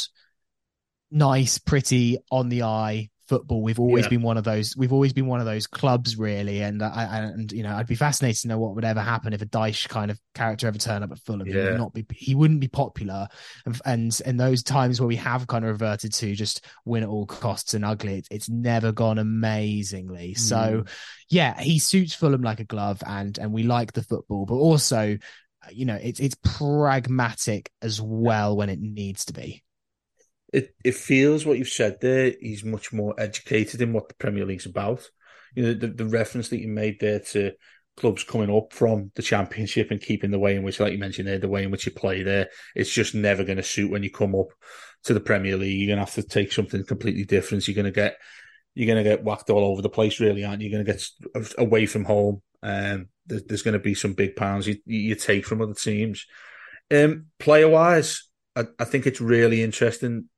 nice, 1.11 1.59
pretty, 1.59 2.19
on 2.31 2.49
the 2.49 2.63
eye 2.63 3.10
football. 3.31 3.63
We've 3.63 3.79
always 3.79 4.07
yeah. 4.07 4.11
been 4.11 4.23
one 4.23 4.37
of 4.37 4.43
those. 4.43 4.77
We've 4.77 4.93
always 4.93 5.13
been 5.13 5.29
one 5.29 5.39
of 5.39 5.47
those 5.47 5.69
clubs, 5.69 6.19
really. 6.19 6.63
And 6.63 6.83
I 6.83 7.19
and 7.21 7.51
you 7.53 7.63
know, 7.63 7.75
I'd 7.75 7.87
be 7.87 7.95
fascinated 7.95 8.43
to 8.43 8.49
know 8.49 8.59
what 8.59 8.75
would 8.75 8.85
ever 8.85 9.01
happen 9.01 9.33
if 9.33 9.41
a 9.41 9.47
Dyche 9.47 9.89
kind 9.89 10.11
of 10.11 10.19
character 10.35 10.67
ever 10.67 10.79
turned 10.79 11.05
up 11.05 11.13
at 11.13 11.21
Fulham. 11.21 11.47
Yeah. 11.47 11.55
He 11.55 11.61
would 11.69 11.79
not 11.79 11.95
be. 11.95 12.05
He 12.13 12.35
wouldn't 12.35 12.59
be 12.59 12.69
popular. 12.69 13.29
And, 13.65 13.81
and 13.87 14.21
in 14.27 14.37
those 14.37 14.65
times 14.65 15.01
where 15.01 15.07
we 15.07 15.17
have 15.17 15.47
kind 15.47 15.65
of 15.65 15.71
reverted 15.71 16.13
to 16.15 16.35
just 16.35 16.67
win 16.85 17.05
at 17.05 17.09
all 17.09 17.25
costs 17.25 17.75
and 17.75 17.85
ugly, 17.85 18.17
it's, 18.17 18.29
it's 18.33 18.49
never 18.49 18.91
gone 18.91 19.19
amazingly. 19.19 20.35
Mm. 20.35 20.39
So, 20.39 20.85
yeah, 21.29 21.59
he 21.61 21.79
suits 21.79 22.15
Fulham 22.15 22.43
like 22.43 22.59
a 22.59 22.65
glove, 22.65 23.01
and 23.07 23.39
and 23.39 23.53
we 23.53 23.63
like 23.63 23.93
the 23.93 24.03
football, 24.03 24.45
but 24.45 24.57
also. 24.57 25.17
You 25.71 25.85
know, 25.85 25.99
it's 26.03 26.21
it's 26.21 26.37
pragmatic 26.43 27.71
as 27.83 28.01
well 28.01 28.57
when 28.57 28.71
it 28.71 28.81
needs 28.81 29.27
to 29.27 29.35
be 29.35 29.63
it 30.53 30.75
it 30.85 30.95
feels 30.95 31.47
what 31.47 31.59
you've 31.59 31.69
said 31.69 31.99
there. 32.01 32.35
He's 32.41 32.65
much 32.65 32.93
more 32.93 33.15
educated 33.19 33.81
in 33.81 33.93
what 33.93 34.09
the 34.09 34.15
Premier 34.15 34.45
League's 34.45 34.67
about. 34.67 35.09
You 35.55 35.63
know, 35.65 35.75
the, 35.75 35.89
the 35.89 36.07
reference 36.07 36.49
that 36.51 36.61
you 36.61 36.69
made 36.69 37.01
there 37.01 37.21
to 37.33 37.53
clubs 37.97 38.25
coming 38.25 38.55
up 38.55 38.73
from 38.73 39.11
the 39.15 39.23
Championship 39.23 39.91
and 39.91 40.01
keeping 40.01 40.31
the 40.31 40.39
way 40.39 40.57
in 40.57 40.63
which, 40.63 40.81
like 40.81 40.93
you 40.93 40.99
mentioned 40.99 41.29
there, 41.29 41.39
the 41.39 41.49
way 41.49 41.65
in 41.65 41.71
which 41.71 41.87
you 41.87 41.93
play 41.93 42.23
there, 42.23 42.49
it's 42.75 42.93
just 42.93 43.15
never 43.15 43.45
going 43.45 43.59
to 43.59 43.63
suit 43.63 43.91
when 43.91 44.03
you 44.03 44.11
come 44.11 44.35
up 44.35 44.49
to 45.05 45.15
the 45.15 45.21
Premier 45.21 45.57
League. 45.57 45.79
You're 45.79 45.95
going 45.95 46.05
to 46.05 46.13
have 46.13 46.23
to 46.23 46.29
take 46.29 46.53
something 46.53 46.85
completely 46.85 47.25
different. 47.25 47.67
You're 47.67 47.75
going 47.75 47.85
to 47.85 47.91
get 47.91 48.17
you're 48.75 48.93
going 48.93 49.03
to 49.03 49.09
get 49.09 49.25
whacked 49.25 49.51
all 49.51 49.65
over 49.65 49.83
the 49.83 49.89
place, 49.89 50.21
really, 50.21 50.45
aren't 50.45 50.63
you? 50.63 50.71
You're 50.71 50.83
going 50.83 50.87
to 50.87 50.93
get 51.35 51.55
away 51.59 51.87
from 51.87 52.05
home. 52.05 52.43
Um, 52.63 53.09
there's 53.27 53.63
going 53.63 53.75
to 53.75 53.79
be 53.79 53.95
some 53.95 54.13
big 54.15 54.37
pounds 54.37 54.67
you, 54.67 54.77
you 54.85 55.15
take 55.15 55.45
from 55.45 55.61
other 55.61 55.75
teams. 55.75 56.27
Um, 56.91 57.27
player 57.39 57.69
wise, 57.69 58.29
I, 58.57 58.65
I 58.79 58.85
think 58.85 59.07
it's 59.07 59.21
really 59.21 59.63
interesting 59.63 60.29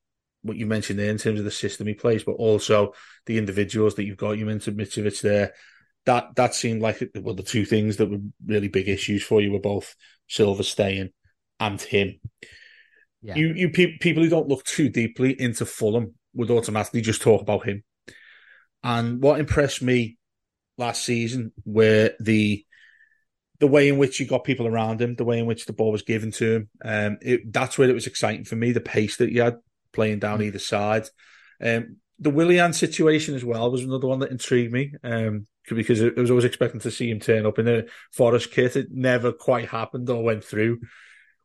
what 0.42 0.56
you 0.56 0.66
mentioned 0.66 0.98
there 0.98 1.10
in 1.10 1.18
terms 1.18 1.38
of 1.38 1.44
the 1.44 1.50
system 1.50 1.86
he 1.86 1.94
plays, 1.94 2.24
but 2.24 2.32
also 2.32 2.94
the 3.26 3.38
individuals 3.38 3.94
that 3.94 4.04
you've 4.04 4.16
got. 4.16 4.38
You 4.38 4.46
mentioned 4.46 4.78
Mitrovic 4.78 5.20
there. 5.20 5.54
That 6.04 6.34
that 6.34 6.54
seemed 6.54 6.82
like 6.82 7.02
well 7.14 7.34
the 7.34 7.44
two 7.44 7.64
things 7.64 7.96
that 7.98 8.10
were 8.10 8.18
really 8.44 8.68
big 8.68 8.88
issues 8.88 9.22
for 9.22 9.40
you 9.40 9.52
were 9.52 9.60
both 9.60 9.94
Silva 10.28 10.64
staying 10.64 11.10
and 11.60 11.80
him. 11.80 12.18
Yeah. 13.22 13.36
You 13.36 13.52
you 13.54 13.70
pe- 13.70 13.98
people 13.98 14.22
who 14.22 14.28
don't 14.28 14.48
look 14.48 14.64
too 14.64 14.88
deeply 14.88 15.40
into 15.40 15.64
Fulham 15.64 16.14
would 16.34 16.50
automatically 16.50 17.02
just 17.02 17.22
talk 17.22 17.40
about 17.40 17.66
him. 17.66 17.84
And 18.82 19.22
what 19.22 19.38
impressed 19.38 19.80
me 19.80 20.18
last 20.76 21.04
season 21.04 21.52
were 21.64 22.12
the 22.18 22.64
the 23.60 23.68
way 23.68 23.88
in 23.88 23.96
which 23.96 24.18
you 24.18 24.26
got 24.26 24.42
people 24.42 24.66
around 24.66 25.00
him, 25.00 25.14
the 25.14 25.24
way 25.24 25.38
in 25.38 25.46
which 25.46 25.66
the 25.66 25.72
ball 25.72 25.92
was 25.92 26.02
given 26.02 26.32
to 26.32 26.54
him. 26.56 26.68
Um, 26.84 27.18
it, 27.22 27.52
that's 27.52 27.78
where 27.78 27.88
it 27.88 27.94
was 27.94 28.08
exciting 28.08 28.44
for 28.44 28.56
me. 28.56 28.72
The 28.72 28.80
pace 28.80 29.18
that 29.18 29.30
you 29.30 29.42
had 29.42 29.58
playing 29.92 30.18
down 30.18 30.40
mm. 30.40 30.44
either 30.44 30.58
side. 30.58 31.08
Um, 31.62 31.96
the 32.18 32.30
Willian 32.30 32.72
situation 32.72 33.34
as 33.34 33.44
well 33.44 33.70
was 33.70 33.82
another 33.82 34.06
one 34.06 34.20
that 34.20 34.30
intrigued 34.30 34.72
me. 34.72 34.94
Um, 35.02 35.46
because 35.68 36.02
I 36.02 36.10
was 36.16 36.30
always 36.30 36.44
expecting 36.44 36.80
to 36.80 36.90
see 36.90 37.10
him 37.10 37.20
turn 37.20 37.46
up 37.46 37.58
in 37.58 37.68
a 37.68 37.84
Forest 38.12 38.50
kit. 38.50 38.76
It 38.76 38.88
never 38.90 39.32
quite 39.32 39.68
happened 39.68 40.08
or 40.10 40.22
went 40.22 40.44
through. 40.44 40.80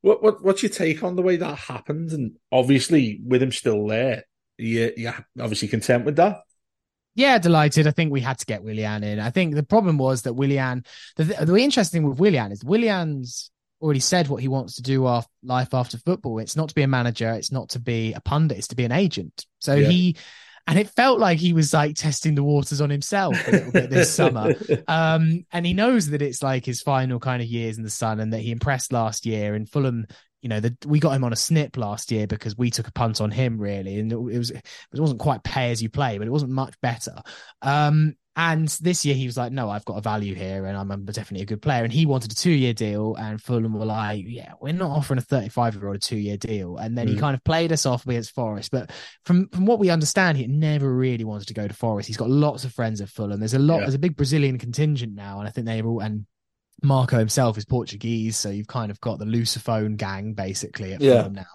What 0.01 0.23
what 0.23 0.43
what's 0.43 0.63
your 0.63 0.69
take 0.69 1.03
on 1.03 1.15
the 1.15 1.21
way 1.21 1.37
that 1.37 1.57
happened? 1.57 2.11
And 2.11 2.37
obviously, 2.51 3.19
with 3.25 3.41
him 3.41 3.51
still 3.51 3.87
there, 3.87 4.23
you 4.57 4.91
you 4.95 5.13
obviously 5.39 5.67
content 5.67 6.05
with 6.05 6.15
that. 6.17 6.41
Yeah, 7.15 7.39
delighted. 7.39 7.87
I 7.87 7.91
think 7.91 8.11
we 8.11 8.21
had 8.21 8.37
to 8.39 8.45
get 8.45 8.63
Willian 8.63 9.03
in. 9.03 9.19
I 9.19 9.31
think 9.31 9.55
the 9.55 9.63
problem 9.63 9.97
was 9.97 10.21
that 10.23 10.33
Willian. 10.33 10.85
The, 11.15 11.23
the 11.23 11.55
interesting 11.55 12.01
thing 12.01 12.09
with 12.09 12.19
Willian 12.19 12.51
is 12.51 12.63
Willian's 12.63 13.51
already 13.81 13.99
said 13.99 14.27
what 14.27 14.41
he 14.41 14.47
wants 14.47 14.75
to 14.75 14.81
do 14.81 15.05
off 15.05 15.27
life 15.43 15.73
after 15.73 15.97
football. 15.97 16.39
It's 16.39 16.55
not 16.55 16.69
to 16.69 16.75
be 16.75 16.83
a 16.83 16.87
manager. 16.87 17.31
It's 17.31 17.51
not 17.51 17.69
to 17.69 17.79
be 17.79 18.13
a 18.13 18.21
pundit. 18.21 18.57
It's 18.57 18.67
to 18.69 18.75
be 18.75 18.85
an 18.85 18.91
agent. 18.91 19.45
So 19.59 19.75
yeah. 19.75 19.87
he 19.87 20.15
and 20.67 20.77
it 20.77 20.89
felt 20.89 21.19
like 21.19 21.39
he 21.39 21.53
was 21.53 21.73
like 21.73 21.95
testing 21.95 22.35
the 22.35 22.43
waters 22.43 22.81
on 22.81 22.89
himself 22.89 23.35
a 23.47 23.51
little 23.51 23.71
bit 23.71 23.89
this 23.89 24.13
summer. 24.13 24.53
Um, 24.87 25.45
and 25.51 25.65
he 25.65 25.73
knows 25.73 26.09
that 26.09 26.21
it's 26.21 26.41
like 26.41 26.65
his 26.65 26.81
final 26.81 27.19
kind 27.19 27.41
of 27.41 27.47
years 27.47 27.77
in 27.77 27.83
the 27.83 27.89
sun, 27.89 28.19
and 28.19 28.33
that 28.33 28.39
he 28.39 28.51
impressed 28.51 28.91
last 28.91 29.25
year. 29.25 29.55
in 29.55 29.65
Fulham, 29.65 30.05
you 30.41 30.49
know, 30.49 30.59
that 30.59 30.85
we 30.85 30.99
got 30.99 31.11
him 31.11 31.23
on 31.23 31.33
a 31.33 31.37
snip 31.37 31.77
last 31.77 32.11
year 32.11 32.25
because 32.25 32.57
we 32.57 32.69
took 32.69 32.87
a 32.87 32.91
punt 32.91 33.21
on 33.21 33.31
him, 33.31 33.57
really, 33.57 33.99
and 33.99 34.11
it 34.11 34.17
was 34.17 34.51
it 34.51 34.63
wasn't 34.93 35.19
quite 35.19 35.43
pay 35.43 35.71
as 35.71 35.81
you 35.81 35.89
play, 35.89 36.17
but 36.17 36.27
it 36.27 36.31
wasn't 36.31 36.51
much 36.51 36.79
better. 36.81 37.21
Um, 37.61 38.15
and 38.37 38.67
this 38.81 39.03
year 39.03 39.15
he 39.15 39.25
was 39.25 39.35
like, 39.35 39.51
no, 39.51 39.67
I've 39.67 39.83
got 39.83 39.97
a 39.97 40.01
value 40.01 40.35
here 40.35 40.67
and 40.67 40.77
I'm 40.77 41.05
definitely 41.05 41.41
a 41.41 41.47
good 41.47 41.61
player. 41.61 41.83
And 41.83 41.91
he 41.91 42.05
wanted 42.05 42.31
a 42.31 42.35
two 42.35 42.51
year 42.51 42.71
deal. 42.71 43.15
And 43.15 43.41
Fulham 43.41 43.73
were 43.73 43.83
like, 43.83 44.25
yeah, 44.27 44.53
we're 44.61 44.73
not 44.73 44.91
offering 44.91 45.17
a 45.17 45.21
35 45.21 45.73
year 45.73 45.87
old 45.87 45.95
a 45.95 45.99
two 45.99 46.17
year 46.17 46.37
deal. 46.37 46.77
And 46.77 46.95
then 46.95 47.07
mm. 47.07 47.09
he 47.13 47.17
kind 47.17 47.33
of 47.33 47.43
played 47.43 47.71
us 47.71 47.87
off 47.87 48.05
against 48.05 48.35
Forest. 48.35 48.69
But 48.69 48.91
from, 49.25 49.49
from 49.49 49.65
what 49.65 49.79
we 49.79 49.89
understand, 49.89 50.37
he 50.37 50.45
never 50.45 50.93
really 50.93 51.23
wanted 51.23 51.47
to 51.47 51.55
go 51.55 51.67
to 51.67 51.73
Forest. 51.73 52.05
He's 52.05 52.17
got 52.17 52.29
lots 52.29 52.63
of 52.63 52.71
friends 52.71 53.01
at 53.01 53.09
Fulham. 53.09 53.39
There's 53.39 53.55
a 53.55 53.59
lot, 53.59 53.77
yeah. 53.77 53.81
there's 53.85 53.95
a 53.95 53.99
big 53.99 54.15
Brazilian 54.15 54.59
contingent 54.59 55.15
now. 55.15 55.39
And 55.39 55.47
I 55.47 55.51
think 55.51 55.65
they're 55.65 55.83
all, 55.83 56.01
and 56.01 56.27
Marco 56.83 57.17
himself 57.17 57.57
is 57.57 57.65
Portuguese. 57.65 58.37
So 58.37 58.51
you've 58.51 58.67
kind 58.67 58.91
of 58.91 59.01
got 59.01 59.17
the 59.17 59.25
Lusophone 59.25 59.97
gang 59.97 60.33
basically 60.33 60.93
at 60.93 61.01
yeah. 61.01 61.23
Fulham 61.23 61.33
now. 61.33 61.45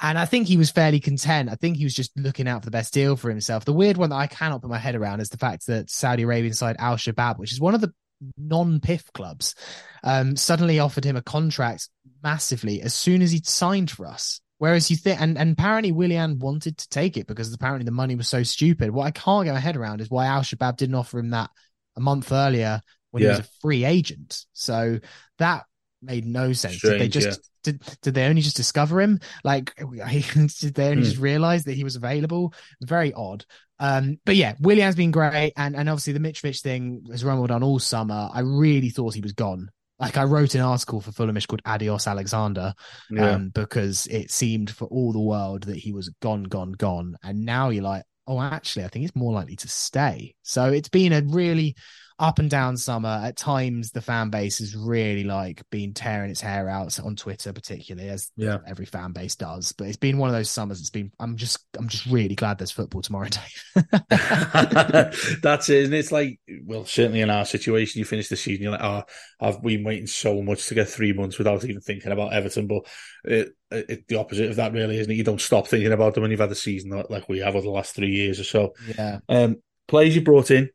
And 0.00 0.18
I 0.18 0.24
think 0.24 0.46
he 0.46 0.56
was 0.56 0.70
fairly 0.70 1.00
content. 1.00 1.48
I 1.50 1.54
think 1.54 1.76
he 1.76 1.84
was 1.84 1.94
just 1.94 2.16
looking 2.18 2.48
out 2.48 2.62
for 2.62 2.66
the 2.66 2.72
best 2.72 2.92
deal 2.92 3.16
for 3.16 3.30
himself. 3.30 3.64
The 3.64 3.72
weird 3.72 3.96
one 3.96 4.10
that 4.10 4.16
I 4.16 4.26
cannot 4.26 4.62
put 4.62 4.70
my 4.70 4.78
head 4.78 4.94
around 4.94 5.20
is 5.20 5.28
the 5.28 5.38
fact 5.38 5.66
that 5.66 5.90
Saudi 5.90 6.22
Arabian 6.22 6.54
side 6.54 6.76
Al 6.78 6.96
Shabab, 6.96 7.38
which 7.38 7.52
is 7.52 7.60
one 7.60 7.74
of 7.74 7.80
the 7.80 7.92
non 8.36 8.80
PIF 8.80 9.12
clubs, 9.12 9.54
um, 10.02 10.36
suddenly 10.36 10.78
offered 10.78 11.04
him 11.04 11.16
a 11.16 11.22
contract 11.22 11.88
massively 12.22 12.82
as 12.82 12.94
soon 12.94 13.22
as 13.22 13.30
he'd 13.30 13.46
signed 13.46 13.90
for 13.90 14.06
us. 14.06 14.40
Whereas 14.58 14.90
you 14.90 14.96
think, 14.96 15.20
and, 15.20 15.36
and 15.36 15.52
apparently 15.52 15.92
Willian 15.92 16.38
wanted 16.38 16.78
to 16.78 16.88
take 16.88 17.16
it 17.16 17.26
because 17.26 17.52
apparently 17.52 17.84
the 17.84 17.90
money 17.90 18.14
was 18.14 18.28
so 18.28 18.42
stupid. 18.42 18.90
What 18.90 19.06
I 19.06 19.10
can't 19.10 19.44
get 19.44 19.52
my 19.52 19.60
head 19.60 19.76
around 19.76 20.00
is 20.00 20.10
why 20.10 20.26
Al 20.26 20.42
Shabab 20.42 20.76
didn't 20.76 20.94
offer 20.94 21.18
him 21.18 21.30
that 21.30 21.50
a 21.96 22.00
month 22.00 22.32
earlier 22.32 22.80
when 23.10 23.22
yeah. 23.22 23.30
he 23.30 23.38
was 23.38 23.46
a 23.46 23.50
free 23.60 23.84
agent. 23.84 24.44
So 24.52 25.00
that 25.38 25.64
made 26.04 26.26
no 26.26 26.52
sense. 26.52 26.76
Strange, 26.76 26.92
did 26.92 27.00
they 27.00 27.08
just 27.08 27.40
yeah. 27.64 27.72
did 27.72 27.82
did 28.02 28.14
they 28.14 28.26
only 28.26 28.42
just 28.42 28.56
discover 28.56 29.00
him? 29.00 29.20
Like 29.42 29.74
did 29.76 30.74
they 30.74 30.88
only 30.88 31.02
mm. 31.02 31.06
just 31.06 31.18
realize 31.18 31.64
that 31.64 31.74
he 31.74 31.84
was 31.84 31.96
available? 31.96 32.54
Very 32.80 33.12
odd. 33.12 33.44
Um, 33.78 34.18
but 34.24 34.36
yeah, 34.36 34.54
Willian's 34.60 34.96
been 34.96 35.10
great, 35.10 35.52
and 35.56 35.76
and 35.76 35.88
obviously 35.88 36.12
the 36.12 36.20
Mitrovic 36.20 36.60
thing 36.60 37.04
has 37.10 37.24
rumbled 37.24 37.50
on 37.50 37.62
all 37.62 37.78
summer. 37.78 38.30
I 38.32 38.40
really 38.40 38.90
thought 38.90 39.14
he 39.14 39.20
was 39.20 39.32
gone. 39.32 39.70
Like 39.98 40.16
I 40.16 40.24
wrote 40.24 40.54
an 40.54 40.60
article 40.60 41.00
for 41.00 41.12
Fulhamish 41.12 41.46
called 41.46 41.62
Adios 41.64 42.06
Alexander, 42.06 42.74
yeah. 43.10 43.30
um, 43.30 43.50
because 43.50 44.06
it 44.06 44.30
seemed 44.30 44.70
for 44.70 44.86
all 44.86 45.12
the 45.12 45.20
world 45.20 45.64
that 45.64 45.76
he 45.76 45.92
was 45.92 46.08
gone, 46.20 46.44
gone, 46.44 46.72
gone, 46.72 47.16
and 47.22 47.44
now 47.44 47.70
you're 47.70 47.84
like, 47.84 48.04
oh, 48.26 48.40
actually, 48.40 48.84
I 48.84 48.88
think 48.88 49.04
it's 49.04 49.16
more 49.16 49.32
likely 49.32 49.56
to 49.56 49.68
stay. 49.68 50.34
So 50.42 50.66
it's 50.66 50.88
been 50.88 51.12
a 51.12 51.22
really 51.22 51.76
up 52.18 52.38
and 52.38 52.48
down 52.48 52.76
summer. 52.76 53.20
At 53.22 53.36
times, 53.36 53.90
the 53.90 54.00
fan 54.00 54.30
base 54.30 54.58
has 54.58 54.76
really 54.76 55.24
like 55.24 55.62
been 55.70 55.94
tearing 55.94 56.30
its 56.30 56.40
hair 56.40 56.68
out 56.68 56.98
on 57.00 57.16
Twitter, 57.16 57.52
particularly 57.52 58.08
as 58.08 58.30
yeah. 58.36 58.58
every 58.66 58.86
fan 58.86 59.12
base 59.12 59.36
does. 59.36 59.72
But 59.72 59.88
it's 59.88 59.96
been 59.96 60.18
one 60.18 60.28
of 60.28 60.34
those 60.34 60.50
summers. 60.50 60.80
It's 60.80 60.90
been. 60.90 61.10
I'm 61.18 61.36
just. 61.36 61.64
I'm 61.78 61.88
just 61.88 62.06
really 62.06 62.34
glad 62.34 62.58
there's 62.58 62.70
football 62.70 63.02
tomorrow, 63.02 63.28
Dave. 63.28 63.84
That's 65.42 65.68
it, 65.68 65.84
and 65.86 65.94
it's 65.94 66.12
like, 66.12 66.40
well, 66.64 66.84
certainly 66.84 67.20
in 67.20 67.30
our 67.30 67.44
situation, 67.44 67.98
you 67.98 68.04
finish 68.04 68.28
the 68.28 68.36
season, 68.36 68.62
you're 68.62 68.72
like, 68.72 68.82
oh, 68.82 69.02
I've 69.40 69.62
been 69.62 69.84
waiting 69.84 70.06
so 70.06 70.42
much 70.42 70.66
to 70.68 70.74
get 70.74 70.88
three 70.88 71.12
months 71.12 71.38
without 71.38 71.64
even 71.64 71.80
thinking 71.80 72.12
about 72.12 72.32
Everton, 72.32 72.66
but. 72.66 72.86
It, 73.26 73.54
it, 73.70 74.06
the 74.06 74.16
opposite 74.16 74.50
of 74.50 74.56
that, 74.56 74.72
really, 74.72 74.98
isn't 74.98 75.10
it? 75.10 75.16
You 75.16 75.24
don't 75.24 75.40
stop 75.40 75.66
thinking 75.66 75.92
about 75.92 76.14
them 76.14 76.22
when 76.22 76.30
you've 76.30 76.38
had 76.38 76.52
a 76.52 76.54
season 76.54 76.90
like 77.08 77.28
we 77.28 77.40
have 77.40 77.56
over 77.56 77.64
the 77.64 77.70
last 77.70 77.96
three 77.96 78.10
years 78.10 78.38
or 78.38 78.44
so. 78.44 78.74
Yeah. 78.96 79.18
Um, 79.28 79.56
players 79.88 80.14
you 80.14 80.22
brought 80.22 80.50
in, 80.52 80.70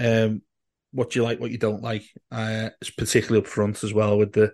um, 0.00 0.42
what 0.92 1.14
you 1.14 1.22
like, 1.22 1.40
what 1.40 1.50
you 1.50 1.58
don't 1.58 1.82
like, 1.82 2.04
uh, 2.32 2.70
particularly 2.96 3.44
up 3.44 3.46
front 3.46 3.82
as 3.84 3.92
well 3.92 4.18
with 4.18 4.32
the 4.32 4.52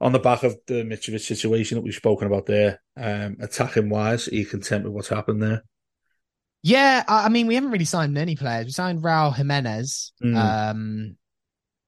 on 0.00 0.12
the 0.12 0.18
back 0.18 0.42
of 0.42 0.56
the 0.66 0.84
Mitrovic 0.84 1.20
situation 1.20 1.76
that 1.76 1.82
we've 1.82 1.94
spoken 1.94 2.26
about 2.26 2.46
there. 2.46 2.80
Um, 2.96 3.36
attacking 3.40 3.88
wise, 3.88 4.28
are 4.28 4.34
you 4.34 4.46
content 4.46 4.84
with 4.84 4.92
what's 4.92 5.08
happened 5.08 5.42
there? 5.42 5.64
Yeah, 6.62 7.04
I 7.06 7.28
mean, 7.28 7.46
we 7.46 7.54
haven't 7.54 7.70
really 7.70 7.84
signed 7.84 8.18
any 8.18 8.36
players. 8.36 8.66
We 8.66 8.72
signed 8.72 9.02
Raul 9.02 9.34
Jimenez. 9.34 10.12
Mm. 10.22 10.36
Um, 10.36 11.16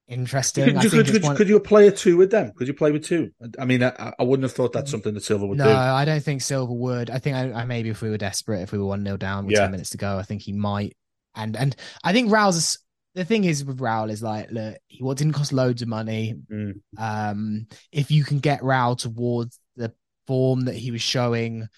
interesting. 0.06 0.78
Could, 0.78 0.90
could, 0.90 1.06
could, 1.06 1.37
could, 1.37 1.49
you 1.49 1.59
play 1.59 1.88
a 1.88 1.92
two 1.92 2.16
with 2.16 2.30
them? 2.30 2.52
Could 2.56 2.68
you 2.68 2.75
play 2.75 2.92
with 2.92 3.04
two? 3.04 3.32
I 3.59 3.64
mean, 3.64 3.82
I, 3.82 4.12
I 4.18 4.23
wouldn't 4.23 4.44
have 4.44 4.52
thought 4.52 4.73
that's 4.73 4.90
something 4.90 5.12
that 5.14 5.25
Silva 5.25 5.47
would 5.47 5.59
no, 5.59 5.64
do. 5.64 5.70
No, 5.70 5.76
I 5.76 6.04
don't 6.04 6.23
think 6.23 6.42
Silva 6.42 6.73
would. 6.73 7.11
I 7.11 7.18
think 7.18 7.37
I, 7.37 7.52
I, 7.52 7.64
maybe 7.64 7.88
if 7.90 8.00
we 8.00 8.11
were 8.11 8.18
desperate, 8.18 8.62
if 8.62 8.70
we 8.70 8.78
were 8.78 8.87
one 8.87 9.04
0 9.04 9.16
down 9.16 9.47
with 9.47 9.54
yeah. 9.54 9.62
ten 9.62 9.73
minutes 9.73 9.90
to 9.90 9.99
go, 9.99 10.18
I 10.18 10.23
think 10.23 10.42
he 10.42 10.52
might. 10.52 10.97
And 11.35 11.56
and 11.56 11.75
I 12.04 12.12
think 12.12 12.30
Raul's 12.30 12.78
the 13.14 13.25
thing 13.25 13.45
is 13.45 13.64
with 13.64 13.79
Raul 13.79 14.11
is 14.11 14.23
like, 14.23 14.50
look, 14.50 14.76
he 14.87 15.02
what 15.02 15.19
didn't 15.19 15.33
cost 15.33 15.52
loads 15.52 15.83
of 15.83 15.88
money. 15.88 16.35
Mm. 16.50 16.81
Um, 16.97 17.67
if 17.90 18.11
you 18.11 18.25
can 18.25 18.38
get 18.38 18.61
Raul 18.61 18.97
towards 18.97 19.59
the 19.76 19.93
form 20.26 20.67
that 20.67 20.76
he 20.76 20.90
was 20.90 21.02
showing 21.02 21.69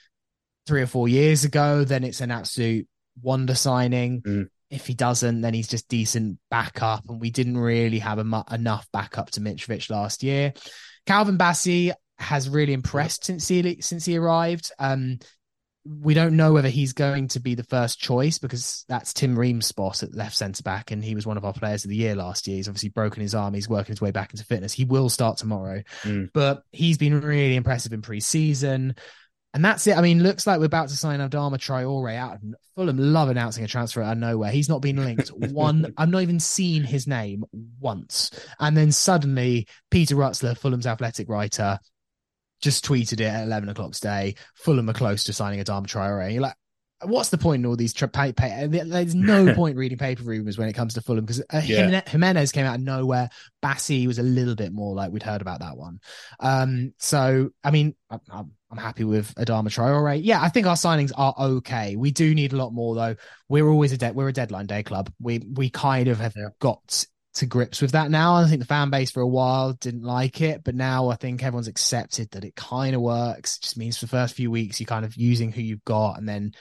three 0.67 0.83
or 0.83 0.87
four 0.87 1.09
years 1.09 1.45
ago, 1.45 1.85
then 1.85 2.05
it's 2.05 2.21
an 2.21 2.31
absolute 2.31 2.87
wonder 3.21 3.55
signing. 3.55 4.23
Mm. 4.23 4.49
If 4.71 4.87
he 4.87 4.95
doesn't, 4.95 5.43
then 5.43 5.53
he's 5.53 5.69
just 5.69 5.89
decent 5.89 6.39
backup, 6.51 7.09
and 7.09 7.21
we 7.21 7.31
didn't 7.31 7.59
really 7.59 7.99
have 7.99 8.25
mu- 8.25 8.43
enough 8.51 8.89
backup 8.93 9.31
to 9.33 9.41
Mitrovic 9.41 9.91
last 9.91 10.23
year. 10.23 10.55
Calvin 11.07 11.37
Bassi 11.37 11.93
has 12.19 12.49
really 12.49 12.73
impressed 12.73 13.25
since 13.25 13.49
he 13.49 13.81
since 13.81 14.05
he 14.05 14.17
arrived. 14.17 14.71
Um, 14.79 15.19
we 15.85 16.15
don't 16.15 16.37
know 16.37 16.53
whether 16.53 16.69
he's 16.69 16.93
going 16.93 17.29
to 17.29 17.41
be 17.41 17.55
the 17.55 17.65
first 17.65 17.99
choice 17.99 18.39
because 18.39 18.85
that's 18.89 19.12
Tim 19.12 19.37
Ream's 19.37 19.67
spot 19.67 20.03
at 20.03 20.15
left 20.15 20.37
centre 20.37 20.62
back, 20.62 20.91
and 20.91 21.05
he 21.05 21.15
was 21.15 21.27
one 21.27 21.37
of 21.37 21.45
our 21.45 21.53
players 21.53 21.85
of 21.85 21.91
the 21.91 21.97
year 21.97 22.15
last 22.15 22.47
year. 22.47 22.57
He's 22.57 22.69
obviously 22.69 22.91
broken 22.91 23.21
his 23.21 23.35
arm. 23.35 23.55
He's 23.55 23.69
working 23.69 23.93
his 23.93 24.01
way 24.01 24.12
back 24.12 24.33
into 24.33 24.45
fitness. 24.45 24.73
He 24.73 24.85
will 24.85 25.09
start 25.09 25.39
tomorrow, 25.39 25.83
mm. 26.03 26.31
but 26.33 26.62
he's 26.71 26.99
been 26.99 27.21
really 27.21 27.57
impressive 27.57 27.93
in 27.93 28.03
pre-season. 28.03 28.95
And 29.55 29.65
that's 29.65 29.87
it. 29.87 29.99
I 29.99 30.01
mean, 30.01 30.23
looks 30.23 30.47
like 30.47 30.61
we're 30.61 30.67
about 30.67 30.89
to 30.89 30.97
sign 30.97 31.21
Adama 31.21 31.59
Traore 31.59 32.17
out 32.17 32.39
Fulham. 32.75 32.97
Love 32.97 33.29
announcing 33.29 33.65
a 33.65 33.69
transfer 33.69 34.01
out 34.01 34.12
of 34.12 34.19
nowhere. 34.19 34.51
He's 34.51 34.69
not 34.69 34.81
been 34.81 34.97
linked 34.97 35.29
one. 35.37 35.93
I've 35.99 36.09
not 36.09 36.23
even 36.23 36.41
seen 36.41 36.85
his 36.85 37.07
name 37.07 37.45
once. 37.79 38.31
And 38.59 38.75
then 38.75 38.93
suddenly, 38.93 39.67
Peter 39.91 40.15
Rutzler, 40.15 40.57
Fulham's 40.57 40.87
athletic 40.87 41.29
writer, 41.29 41.79
just 42.62 42.85
tweeted 42.85 43.21
it 43.21 43.25
at 43.25 43.45
11 43.45 43.69
o'clock 43.69 43.92
today. 43.92 44.37
Fulham 44.54 44.88
are 44.88 44.95
close 44.95 45.25
to 45.25 45.33
signing 45.33 45.61
Adama 45.62 45.87
Traore. 45.87 46.33
You're 46.33 46.42
like, 46.42 46.54
what's 47.04 47.31
the 47.31 47.38
point 47.38 47.61
in 47.61 47.66
all 47.66 47.76
these? 47.76 47.92
Tra- 47.92 48.09
pay, 48.09 48.33
pay? 48.33 48.66
There's 48.66 49.14
no 49.14 49.54
point 49.57 49.76
reading 49.76 49.99
paper 49.99 50.23
rumors 50.23 50.57
when 50.57 50.69
it 50.69 50.75
comes 50.75 50.95
to 50.95 51.00
Fulham 51.00 51.25
because 51.25 51.40
uh, 51.52 51.61
yeah. 51.64 52.02
Jimenez 52.07 52.52
came 52.52 52.66
out 52.66 52.76
of 52.76 52.81
nowhere. 52.81 53.28
Bassey 53.62 54.07
was 54.07 54.19
a 54.19 54.23
little 54.23 54.54
bit 54.54 54.73
more 54.73 54.95
like 54.95 55.12
we'd 55.12 55.23
heard 55.23 55.42
about 55.42 55.61
that 55.61 55.76
one. 55.76 56.00
Um, 56.40 56.95
so 56.99 57.50
I 57.64 57.71
mean, 57.71 57.95
I'm, 58.11 58.52
I'm 58.71 58.78
happy 58.78 59.04
with 59.04 59.35
Adama 59.35 59.69
Traore. 59.69 60.21
Yeah, 60.23 60.40
I 60.40 60.49
think 60.49 60.66
our 60.66 60.76
signings 60.76 61.12
are 61.16 61.35
okay. 61.38 61.97
We 61.97 62.11
do 62.11 62.35
need 62.35 62.52
a 62.52 62.57
lot 62.57 62.73
more 62.73 62.95
though. 62.95 63.16
We're 63.49 63.69
always 63.69 63.92
a 63.92 63.99
de- 63.99 64.12
we're 64.12 64.28
a 64.28 64.33
deadline 64.33 64.66
day 64.66 64.83
club. 64.83 65.12
We 65.21 65.40
we 65.40 65.71
kind 65.71 66.09
of 66.09 66.21
have 66.21 66.35
yeah. 66.37 66.49
got 66.61 67.07
to 67.35 67.47
grips 67.47 67.81
with 67.81 67.93
that 67.93 68.11
now. 68.11 68.35
I 68.35 68.47
think 68.47 68.61
the 68.61 68.67
fan 68.67 68.91
base 68.91 69.11
for 69.11 69.21
a 69.21 69.27
while 69.27 69.73
didn't 69.73 70.03
like 70.03 70.41
it, 70.41 70.62
but 70.62 70.75
now 70.75 71.09
I 71.09 71.17
think 71.17 71.43
everyone's 71.43 71.69
accepted 71.69 72.31
that 72.33 72.45
it 72.45 72.55
kind 72.55 72.95
of 72.95 73.01
works. 73.01 73.57
It 73.57 73.62
just 73.62 73.77
means 73.79 73.97
for 73.97 74.05
the 74.05 74.11
first 74.11 74.35
few 74.35 74.51
weeks 74.51 74.81
you're 74.81 74.87
kind 74.87 75.05
of 75.05 75.17
using 75.17 75.51
who 75.51 75.62
you've 75.62 75.85
got, 75.85 76.19
and 76.19 76.29
then 76.29 76.53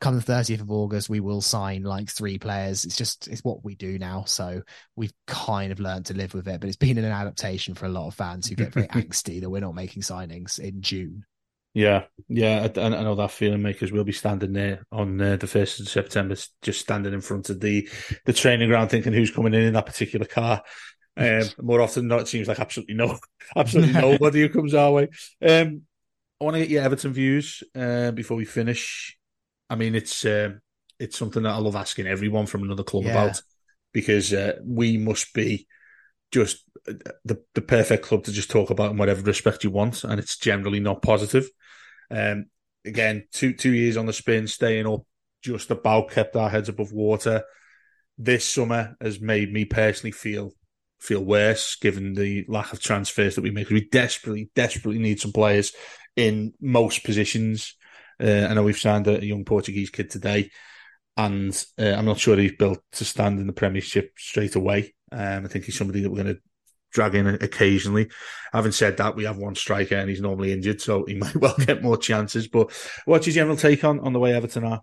come 0.00 0.16
the 0.16 0.20
30th 0.20 0.60
of 0.60 0.70
August 0.70 1.08
we 1.08 1.20
will 1.20 1.40
sign 1.40 1.82
like 1.82 2.10
three 2.10 2.38
players. 2.38 2.84
It's 2.84 2.96
just 2.96 3.28
it's 3.28 3.44
what 3.44 3.64
we 3.64 3.74
do 3.74 3.98
now, 3.98 4.24
so 4.24 4.62
we've 4.96 5.14
kind 5.26 5.72
of 5.72 5.80
learned 5.80 6.06
to 6.06 6.14
live 6.14 6.34
with 6.34 6.46
it. 6.46 6.60
But 6.60 6.68
it's 6.68 6.76
been 6.76 6.98
an 6.98 7.04
adaptation 7.04 7.74
for 7.74 7.86
a 7.86 7.90
lot 7.90 8.08
of 8.08 8.14
fans 8.14 8.48
who 8.48 8.54
get 8.54 8.74
very 8.74 8.88
angsty 8.88 9.40
that 9.40 9.50
we're 9.50 9.60
not 9.60 9.74
making 9.74 10.02
signings 10.02 10.58
in 10.58 10.82
June. 10.82 11.24
Yeah, 11.74 12.04
yeah, 12.28 12.68
I, 12.74 12.80
I 12.80 12.88
know 12.88 13.14
that 13.14 13.30
feeling, 13.30 13.62
makers 13.62 13.92
will 13.92 14.04
be 14.04 14.12
standing 14.12 14.52
there 14.52 14.84
on 14.90 15.20
uh, 15.20 15.36
the 15.36 15.46
first 15.46 15.80
of 15.80 15.88
September, 15.88 16.34
just 16.62 16.80
standing 16.80 17.12
in 17.12 17.20
front 17.20 17.50
of 17.50 17.60
the 17.60 17.88
the 18.24 18.32
training 18.32 18.68
ground, 18.68 18.90
thinking 18.90 19.12
who's 19.12 19.30
coming 19.30 19.54
in 19.54 19.62
in 19.62 19.74
that 19.74 19.86
particular 19.86 20.26
car. 20.26 20.62
Um, 21.16 21.42
more 21.60 21.80
often 21.80 22.02
than 22.02 22.08
not, 22.08 22.22
it 22.22 22.28
seems 22.28 22.48
like 22.48 22.60
absolutely 22.60 22.94
no, 22.94 23.18
absolutely 23.56 23.92
nobody 23.92 24.40
who 24.40 24.48
comes 24.48 24.74
our 24.74 24.92
way. 24.92 25.08
Um, 25.46 25.82
I 26.40 26.44
want 26.44 26.54
to 26.54 26.60
get 26.60 26.70
your 26.70 26.82
Everton 26.82 27.12
views 27.12 27.62
uh, 27.76 28.12
before 28.12 28.36
we 28.36 28.44
finish. 28.44 29.16
I 29.68 29.76
mean, 29.76 29.94
it's 29.94 30.24
uh, 30.24 30.54
it's 30.98 31.18
something 31.18 31.42
that 31.42 31.54
I 31.54 31.58
love 31.58 31.76
asking 31.76 32.06
everyone 32.06 32.46
from 32.46 32.62
another 32.62 32.84
club 32.84 33.04
yeah. 33.04 33.10
about 33.10 33.42
because 33.92 34.32
uh, 34.32 34.56
we 34.64 34.96
must 34.96 35.32
be 35.34 35.66
just 36.30 36.64
the 37.24 37.42
the 37.54 37.60
perfect 37.60 38.04
club 38.04 38.24
to 38.24 38.32
just 38.32 38.50
talk 38.50 38.70
about 38.70 38.90
in 38.90 38.96
whatever 38.96 39.22
respect 39.22 39.64
you 39.64 39.70
want, 39.70 40.04
and 40.04 40.18
it's 40.18 40.36
generally 40.36 40.80
not 40.80 41.02
positive. 41.02 41.48
Um, 42.10 42.46
again, 42.84 43.26
two 43.32 43.52
two 43.52 43.72
years 43.72 43.96
on 43.96 44.06
the 44.06 44.12
spin, 44.12 44.46
staying 44.46 44.86
up, 44.86 45.02
just 45.42 45.70
about 45.70 46.10
kept 46.10 46.36
our 46.36 46.50
heads 46.50 46.68
above 46.68 46.92
water. 46.92 47.44
This 48.16 48.44
summer 48.44 48.96
has 49.00 49.20
made 49.20 49.52
me 49.52 49.64
personally 49.64 50.12
feel 50.12 50.52
feel 51.00 51.24
worse, 51.24 51.76
given 51.76 52.14
the 52.14 52.44
lack 52.48 52.72
of 52.72 52.80
transfers 52.80 53.34
that 53.36 53.42
we 53.42 53.50
make. 53.50 53.70
We 53.70 53.88
desperately, 53.88 54.50
desperately 54.54 55.00
need 55.00 55.20
some 55.20 55.32
players 55.32 55.72
in 56.16 56.52
most 56.60 57.04
positions. 57.04 57.74
Uh, 58.20 58.46
I 58.50 58.54
know 58.54 58.64
we've 58.64 58.76
signed 58.76 59.06
a, 59.06 59.24
young 59.24 59.44
Portuguese 59.44 59.90
kid 59.90 60.10
today, 60.10 60.50
and 61.16 61.52
uh, 61.78 61.90
I'm 61.90 62.04
not 62.04 62.18
sure 62.18 62.36
he's 62.36 62.56
built 62.56 62.82
to 62.92 63.04
stand 63.04 63.38
in 63.38 63.46
the 63.46 63.52
Premiership 63.52 64.12
straight 64.18 64.56
away. 64.56 64.94
Um, 65.12 65.44
I 65.44 65.48
think 65.48 65.64
he's 65.64 65.78
somebody 65.78 66.02
that 66.02 66.10
we're 66.10 66.22
going 66.24 66.34
to 66.34 66.40
drag 66.92 67.14
in 67.14 67.26
occasionally. 67.26 68.10
Having 68.52 68.72
said 68.72 68.96
that, 68.96 69.16
we 69.16 69.24
have 69.24 69.36
one 69.36 69.54
striker 69.54 69.96
and 69.96 70.08
he's 70.08 70.20
normally 70.20 70.52
injured, 70.52 70.80
so 70.80 71.04
he 71.04 71.14
might 71.18 71.36
well 71.36 71.54
get 71.58 71.82
more 71.82 71.96
chances. 71.96 72.48
But 72.48 72.70
what's 73.04 73.26
your 73.26 73.34
general 73.34 73.56
take 73.56 73.84
on, 73.84 74.00
on 74.00 74.12
the 74.12 74.18
way 74.18 74.34
Everton 74.34 74.64
are? 74.64 74.82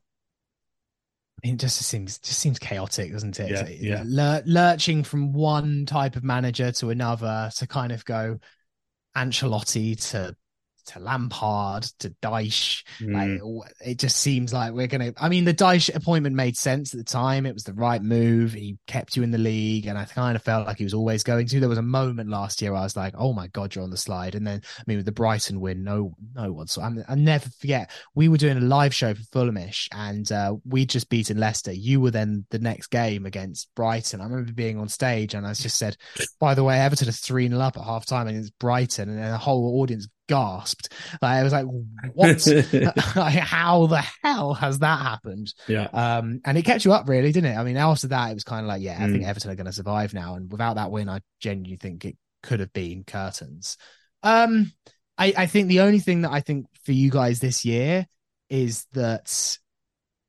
it 1.44 1.58
just 1.58 1.78
seems 1.78 2.18
just 2.20 2.40
seems 2.40 2.60
chaotic, 2.60 3.12
doesn't 3.12 3.40
it? 3.40 3.52
Yeah, 3.52 3.68
yeah. 3.70 4.04
Lur- 4.06 4.44
lurching 4.46 5.04
from 5.04 5.32
one 5.34 5.86
type 5.86 6.16
of 6.16 6.24
manager 6.24 6.72
to 6.74 6.90
another 6.90 7.52
to 7.58 7.68
kind 7.68 7.92
of 7.92 8.04
go 8.06 8.40
Ancelotti 9.16 10.10
to 10.12 10.36
to 10.88 11.00
Lampard 11.00 11.84
to 12.00 12.10
Dyche. 12.22 12.84
Mm. 13.00 13.14
Like 13.14 13.72
it 13.86 14.00
just 14.00 14.18
seems 14.18 14.54
like 14.54 14.74
we're 14.74 14.88
gonna. 14.88 15.14
I 15.18 15.30
mean, 15.30 15.46
the 15.46 15.54
Dyche 15.54 15.94
appointment 15.94 16.36
made 16.36 16.58
sense 16.58 16.94
at 16.94 16.98
the 16.98 17.04
time. 17.04 17.46
It 17.46 17.54
was 17.54 17.64
the 17.64 17.74
right 17.74 18.02
move. 18.02 18.54
He 18.54 18.78
kept 18.88 19.16
you 19.16 19.24
in 19.24 19.32
the 19.32 19.38
league, 19.38 19.88
and 19.88 19.98
I 19.98 20.06
kind 20.06 20.36
of 20.36 20.44
felt 20.44 20.68
like 20.68 20.78
he 20.78 20.84
was 20.84 20.94
always 20.94 21.24
going 21.24 21.48
to. 21.48 21.60
There 21.60 21.70
was 21.70 21.78
a 21.78 21.84
moment 21.84 22.30
last 22.30 22.62
year 22.62 22.74
I 22.74 22.82
was 22.82 22.96
like, 22.96 23.14
"Oh 23.18 23.34
my 23.34 23.48
god, 23.48 23.76
you're 23.76 23.84
on 23.84 23.90
the 23.90 23.98
slide." 23.98 24.36
And 24.36 24.46
then, 24.46 24.62
I 24.80 24.84
mean, 24.88 24.98
with 24.98 25.06
the 25.06 25.12
Brighton 25.12 25.60
win, 25.60 25.84
no, 25.84 26.16
no 26.34 26.52
one. 26.52 26.68
So 26.68 26.82
I'm, 26.82 27.04
I 27.08 27.16
never 27.16 27.50
forget. 27.50 27.92
We 28.14 28.28
were 28.28 28.38
doing 28.38 28.58
a 28.58 28.62
live 28.62 28.94
show 28.94 29.14
for 29.14 29.24
Fulhamish, 29.24 29.88
and 29.92 30.32
uh, 30.32 30.56
we 30.66 30.86
just 30.86 31.10
beaten 31.10 31.38
Leicester. 31.38 31.74
You 31.74 32.02
were 32.02 32.12
then 32.12 32.46
the 32.50 32.60
next 32.60 32.88
game 32.88 33.26
against 33.26 33.74
Brighton. 33.76 34.22
I 34.22 34.26
remember 34.26 34.52
being 34.54 34.80
on 34.80 34.90
stage, 34.90 35.34
and 35.34 35.46
I 35.46 35.54
just 35.54 35.78
said, 35.78 35.98
"By 36.40 36.54
the 36.54 36.64
way, 36.64 36.80
Everton 36.80 37.10
are 37.10 37.14
three 37.14 37.48
0 37.48 37.60
up 37.60 37.78
at 37.78 37.84
half 37.84 38.06
time, 38.06 38.28
and 38.28 38.38
it's 38.38 38.50
Brighton," 38.50 39.10
and 39.10 39.20
then 39.20 39.32
the 39.32 39.38
whole 39.38 39.82
audience 39.82 40.08
gasped. 40.28 40.92
Like, 41.22 41.38
I 41.38 41.44
was 41.44 41.54
like, 41.54 41.66
what? 42.14 42.44
How 42.98 43.88
the 43.88 44.04
hell 44.24 44.54
has 44.54 44.80
that 44.80 45.00
happened? 45.00 45.54
Yeah. 45.68 45.88
Um, 45.94 46.42
and 46.46 46.58
it 46.58 46.64
kept 46.64 46.86
you 46.86 46.94
up 46.94 47.08
really, 47.08 47.32
didn't 47.32 47.52
it? 47.52 47.58
I 47.58 47.64
mean, 47.64 47.78
after 47.78 48.08
that, 48.08 48.32
it 48.32 48.34
was 48.34 48.44
kind 48.44 48.66
of 48.66 48.68
like, 48.68 48.82
yeah, 48.82 48.98
I 49.00 49.10
think 49.10 49.24
mm. 49.24 49.28
Everton 49.28 49.52
are 49.52 49.56
going 49.56 49.66
to 49.66 49.74
survive 49.74 50.14
now. 50.14 50.36
And 50.36 50.52
without 50.52 50.76
that 50.76 50.92
win, 50.92 51.10
I 51.10 51.22
genuinely 51.40 51.78
think 51.78 52.06
it 52.06 52.18
could 52.44 52.60
have 52.60 52.74
been 52.74 53.04
curtains. 53.04 53.78
Um, 54.24 54.72
I, 55.18 55.34
I 55.38 55.46
think 55.46 55.68
the 55.68 55.82
only 55.82 56.00
thing 56.00 56.22
that 56.22 56.32
I 56.32 56.42
think 56.42 56.68
for 56.84 56.92
you 56.92 57.10
guys 57.10 57.40
this 57.40 57.66
year 57.66 58.06
is 58.50 58.86
that 58.94 59.58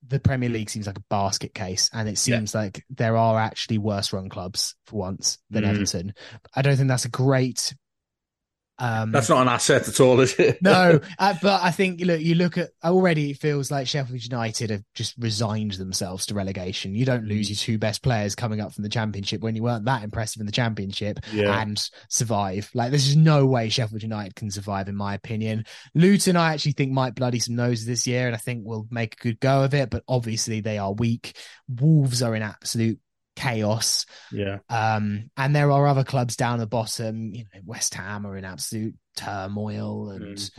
the 0.06 0.20
Premier 0.20 0.48
League 0.48 0.70
seems 0.70 0.86
like 0.86 0.98
a 0.98 1.04
basket 1.10 1.52
case, 1.54 1.90
and 1.92 2.08
it 2.08 2.18
seems 2.18 2.54
yeah. 2.54 2.60
like 2.60 2.84
there 2.90 3.16
are 3.16 3.38
actually 3.38 3.78
worse 3.78 4.12
run 4.12 4.28
clubs 4.28 4.76
for 4.86 4.96
once 4.96 5.38
than 5.50 5.64
mm. 5.64 5.68
Everton. 5.68 6.14
I 6.54 6.62
don't 6.62 6.76
think 6.76 6.88
that's 6.88 7.06
a 7.06 7.10
great 7.10 7.74
um, 8.78 9.10
That's 9.10 9.28
not 9.28 9.42
an 9.42 9.48
asset 9.48 9.88
at 9.88 10.00
all, 10.00 10.20
is 10.20 10.34
it? 10.38 10.60
no, 10.60 11.00
uh, 11.18 11.34
but 11.40 11.62
I 11.62 11.70
think 11.70 12.00
look, 12.00 12.20
you 12.20 12.34
look 12.34 12.58
at 12.58 12.70
already. 12.84 13.30
It 13.30 13.38
feels 13.38 13.70
like 13.70 13.86
Sheffield 13.86 14.22
United 14.22 14.70
have 14.70 14.82
just 14.94 15.14
resigned 15.18 15.72
themselves 15.72 16.26
to 16.26 16.34
relegation. 16.34 16.94
You 16.94 17.06
don't 17.06 17.24
lose 17.24 17.48
your 17.48 17.56
two 17.56 17.78
best 17.78 18.02
players 18.02 18.34
coming 18.34 18.60
up 18.60 18.74
from 18.74 18.82
the 18.82 18.90
Championship 18.90 19.40
when 19.40 19.56
you 19.56 19.62
weren't 19.62 19.86
that 19.86 20.02
impressive 20.02 20.40
in 20.40 20.46
the 20.46 20.52
Championship 20.52 21.20
yeah. 21.32 21.60
and 21.60 21.82
survive. 22.10 22.70
Like 22.74 22.90
there's 22.90 23.06
just 23.06 23.16
no 23.16 23.46
way 23.46 23.68
Sheffield 23.70 24.02
United 24.02 24.34
can 24.34 24.50
survive, 24.50 24.88
in 24.88 24.96
my 24.96 25.14
opinion. 25.14 25.64
Luton, 25.94 26.36
I 26.36 26.52
actually 26.52 26.72
think 26.72 26.92
might 26.92 27.14
bloody 27.14 27.38
some 27.38 27.56
noses 27.56 27.86
this 27.86 28.06
year, 28.06 28.26
and 28.26 28.34
I 28.34 28.38
think 28.38 28.66
will 28.66 28.86
make 28.90 29.14
a 29.14 29.22
good 29.22 29.40
go 29.40 29.64
of 29.64 29.72
it. 29.72 29.88
But 29.88 30.04
obviously 30.06 30.60
they 30.60 30.76
are 30.76 30.92
weak. 30.92 31.36
Wolves 31.68 32.22
are 32.22 32.34
in 32.34 32.42
absolute 32.42 33.00
chaos. 33.36 34.06
Yeah. 34.32 34.58
Um, 34.68 35.30
and 35.36 35.54
there 35.54 35.70
are 35.70 35.86
other 35.86 36.04
clubs 36.04 36.36
down 36.36 36.58
the 36.58 36.66
bottom. 36.66 37.34
You 37.34 37.44
know, 37.44 37.60
West 37.64 37.94
Ham 37.94 38.26
are 38.26 38.36
in 38.36 38.44
absolute 38.44 38.96
turmoil, 39.14 40.10
and 40.10 40.36
mm. 40.36 40.50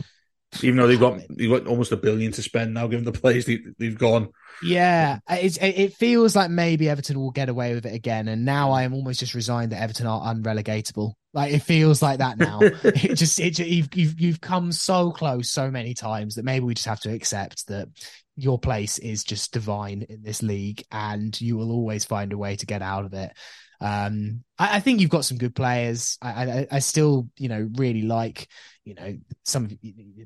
Even 0.62 0.76
though 0.76 0.86
they've 0.86 0.98
got 0.98 1.20
they've 1.30 1.50
got 1.50 1.66
almost 1.66 1.92
a 1.92 1.96
billion 1.96 2.32
to 2.32 2.42
spend 2.42 2.74
now, 2.74 2.86
given 2.86 3.04
the 3.04 3.12
players 3.12 3.46
they, 3.46 3.60
have 3.80 3.98
gone. 3.98 4.28
Yeah, 4.62 5.18
it, 5.28 5.56
it 5.60 5.94
feels 5.94 6.34
like 6.34 6.50
maybe 6.50 6.88
Everton 6.88 7.18
will 7.18 7.30
get 7.30 7.48
away 7.48 7.74
with 7.74 7.86
it 7.86 7.94
again, 7.94 8.28
and 8.28 8.44
now 8.44 8.72
I 8.72 8.82
am 8.82 8.94
almost 8.94 9.20
just 9.20 9.34
resigned 9.34 9.72
that 9.72 9.82
Everton 9.82 10.06
are 10.06 10.34
unrelegatable. 10.34 11.12
Like 11.32 11.52
it 11.52 11.60
feels 11.60 12.02
like 12.02 12.18
that 12.18 12.38
now. 12.38 12.58
it 12.62 13.14
just 13.14 13.38
it 13.38 13.58
you've, 13.58 13.94
you've 13.94 14.20
you've 14.20 14.40
come 14.40 14.72
so 14.72 15.12
close 15.12 15.50
so 15.50 15.70
many 15.70 15.94
times 15.94 16.34
that 16.34 16.44
maybe 16.44 16.64
we 16.64 16.74
just 16.74 16.88
have 16.88 17.00
to 17.00 17.12
accept 17.12 17.66
that 17.68 17.88
your 18.36 18.58
place 18.58 18.98
is 18.98 19.24
just 19.24 19.52
divine 19.52 20.06
in 20.08 20.22
this 20.22 20.42
league, 20.42 20.82
and 20.90 21.38
you 21.40 21.56
will 21.56 21.70
always 21.70 22.04
find 22.04 22.32
a 22.32 22.38
way 22.38 22.56
to 22.56 22.66
get 22.66 22.82
out 22.82 23.04
of 23.04 23.12
it. 23.12 23.32
Um, 23.80 24.42
I, 24.58 24.76
I, 24.76 24.80
think 24.80 25.00
you've 25.00 25.10
got 25.10 25.24
some 25.24 25.38
good 25.38 25.54
players. 25.54 26.18
I, 26.20 26.28
I, 26.28 26.66
I, 26.72 26.78
still, 26.80 27.28
you 27.36 27.48
know, 27.48 27.68
really 27.74 28.02
like, 28.02 28.48
you 28.84 28.94
know, 28.94 29.16
some 29.44 29.68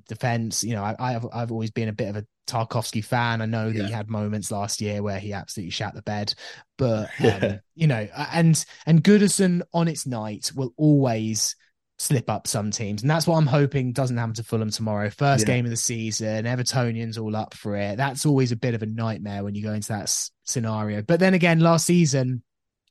defense. 0.09 0.65
You 0.65 0.75
know, 0.75 0.95
I, 0.99 1.13
have 1.13 1.27
I've 1.33 1.53
always 1.53 1.71
been 1.71 1.89
a 1.89 1.93
bit 1.93 2.09
of 2.09 2.17
a 2.17 2.27
Tarkowski 2.47 3.05
fan. 3.05 3.43
I 3.43 3.47
know 3.47 3.71
that 3.71 3.77
yeah. 3.77 3.87
he 3.87 3.93
had 3.93 4.09
moments 4.09 4.51
last 4.51 4.81
year 4.81 5.03
where 5.03 5.19
he 5.19 5.33
absolutely 5.33 5.71
shat 5.71 5.95
the 5.95 6.03
bed, 6.03 6.35
but 6.79 7.11
um, 7.21 7.27
yeah. 7.27 7.59
you 7.75 7.87
know, 7.87 8.09
and 8.33 8.65
and 8.87 9.05
Goodison 9.05 9.63
on 9.75 9.87
its 9.89 10.07
night 10.07 10.51
will 10.55 10.73
always 10.77 11.55
slip 11.99 12.29
up 12.29 12.47
some 12.47 12.71
teams. 12.71 13.03
And 13.03 13.11
that's 13.11 13.27
what 13.27 13.37
I'm 13.37 13.47
hoping 13.47 13.93
doesn't 13.93 14.17
happen 14.17 14.35
to 14.35 14.43
Fulham 14.43 14.71
tomorrow. 14.71 15.09
First 15.11 15.47
yeah. 15.47 15.55
game 15.55 15.65
of 15.65 15.71
the 15.71 15.77
season, 15.77 16.47
Evertonians 16.47 17.21
all 17.21 17.37
up 17.37 17.55
for 17.55 17.77
it. 17.77 17.97
That's 17.97 18.27
always 18.27 18.51
a 18.51 18.57
bit 18.57 18.75
of 18.75 18.83
a 18.83 18.87
nightmare 18.87 19.45
when 19.45 19.55
you 19.55 19.63
go 19.63 19.73
into 19.73 19.89
that 19.89 20.03
s- 20.03 20.31
scenario. 20.43 21.03
But 21.03 21.21
then 21.21 21.35
again, 21.35 21.61
last 21.61 21.87
season, 21.87 22.43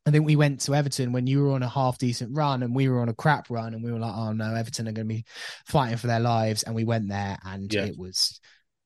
I 0.05 0.11
think 0.11 0.25
we 0.25 0.35
went 0.35 0.61
to 0.61 0.73
Everton 0.73 1.11
when 1.11 1.27
you 1.27 1.43
were 1.43 1.51
on 1.51 1.63
a 1.63 1.69
half 1.69 1.97
decent 1.99 2.35
run 2.35 2.63
and 2.63 2.75
we 2.75 2.89
were 2.89 3.01
on 3.01 3.09
a 3.09 3.13
crap 3.13 3.49
run, 3.49 3.73
and 3.73 3.83
we 3.83 3.91
were 3.91 3.99
like, 3.99 4.15
"Oh 4.15 4.33
no, 4.33 4.55
Everton 4.55 4.87
are 4.87 4.93
going 4.93 5.07
to 5.07 5.13
be 5.13 5.25
fighting 5.65 5.97
for 5.97 6.07
their 6.07 6.19
lives," 6.19 6.63
and 6.63 6.73
we 6.73 6.83
went 6.83 7.09
there, 7.09 7.37
and 7.45 7.71
yeah. 7.71 7.85
it 7.85 7.97
was, 7.97 8.39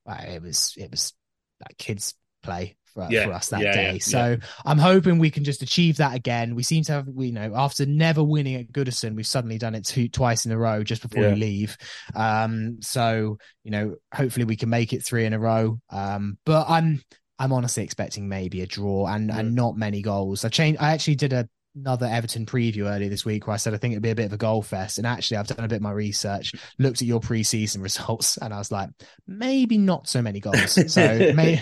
it 0.08 0.42
was, 0.42 0.74
it 0.78 0.92
was 0.92 1.14
like 1.62 1.78
kids 1.78 2.16
play 2.44 2.76
for, 2.96 3.08
yeah, 3.10 3.26
for 3.26 3.34
us 3.34 3.50
that 3.50 3.62
yeah, 3.62 3.74
day. 3.74 4.00
So 4.00 4.38
I'm 4.66 4.78
hoping 4.78 5.20
we 5.20 5.30
can 5.30 5.44
just 5.44 5.62
achieve 5.62 5.98
that 5.98 6.16
again. 6.16 6.56
We 6.56 6.64
seem 6.64 6.84
to 6.86 6.92
have, 6.94 7.08
you 7.16 7.32
know, 7.32 7.54
after 7.56 7.86
never 7.86 8.24
winning 8.24 8.56
at 8.56 8.72
Goodison, 8.72 9.16
we've 9.16 9.28
suddenly 9.28 9.58
done 9.58 9.76
it 9.76 9.86
two 9.86 10.08
twice 10.10 10.46
in 10.46 10.52
a 10.52 10.58
row 10.58 10.84
just 10.84 11.02
before 11.02 11.30
we 11.30 11.36
leave. 11.36 11.78
Um, 12.16 12.80
so 12.82 13.38
you 13.64 13.72
know, 13.72 13.96
hopefully 14.14 14.46
we 14.46 14.56
can 14.56 14.70
make 14.70 14.94
it 14.94 15.04
three 15.04 15.26
in 15.26 15.34
a 15.34 15.40
row. 15.40 15.80
Um, 15.90 16.38
but 16.46 16.66
I'm 16.70 17.02
I'm 17.38 17.54
honestly 17.54 17.84
expecting 17.84 18.30
maybe 18.30 18.62
a 18.62 18.68
draw 18.68 19.08
and 19.08 19.30
mm. 19.30 19.38
and 19.38 19.56
not 19.56 19.78
many 19.78 20.02
goals. 20.02 20.46
I 20.46 20.50
changed. 20.50 20.82
I 20.82 20.94
actually 20.94 21.16
did 21.16 21.34
a 21.34 21.50
another 21.76 22.06
Everton 22.06 22.46
preview 22.46 22.90
earlier 22.90 23.10
this 23.10 23.26
week 23.26 23.48
where 23.48 23.54
I 23.54 23.58
said 23.58 23.74
I 23.74 23.78
think 23.78 23.92
it'd 23.92 24.04
be 24.04 24.10
a 24.10 24.16
bit 24.16 24.28
of 24.28 24.34
a 24.34 24.38
goal 24.38 24.62
fest. 24.62 24.98
And 24.98 25.06
actually, 25.06 25.38
I've 25.38 25.48
done 25.48 25.66
a 25.66 25.68
bit 25.68 25.78
of 25.78 25.82
my 25.82 25.92
research, 25.92 26.54
looked 26.80 27.02
at 27.02 27.08
your 27.08 27.20
preseason 27.20 27.82
results, 27.84 28.38
and 28.38 28.54
I 28.54 28.58
was 28.58 28.72
like, 28.72 28.90
maybe 29.28 29.78
not 29.78 30.08
so 30.08 30.22
many 30.22 30.40
goals. 30.40 30.94
So, 30.94 31.18
may, 31.36 31.62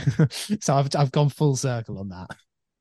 so 0.59 0.75
I've 0.75 0.89
I've 0.95 1.11
gone 1.11 1.29
full 1.29 1.55
circle 1.55 1.99
on 1.99 2.09
that. 2.09 2.27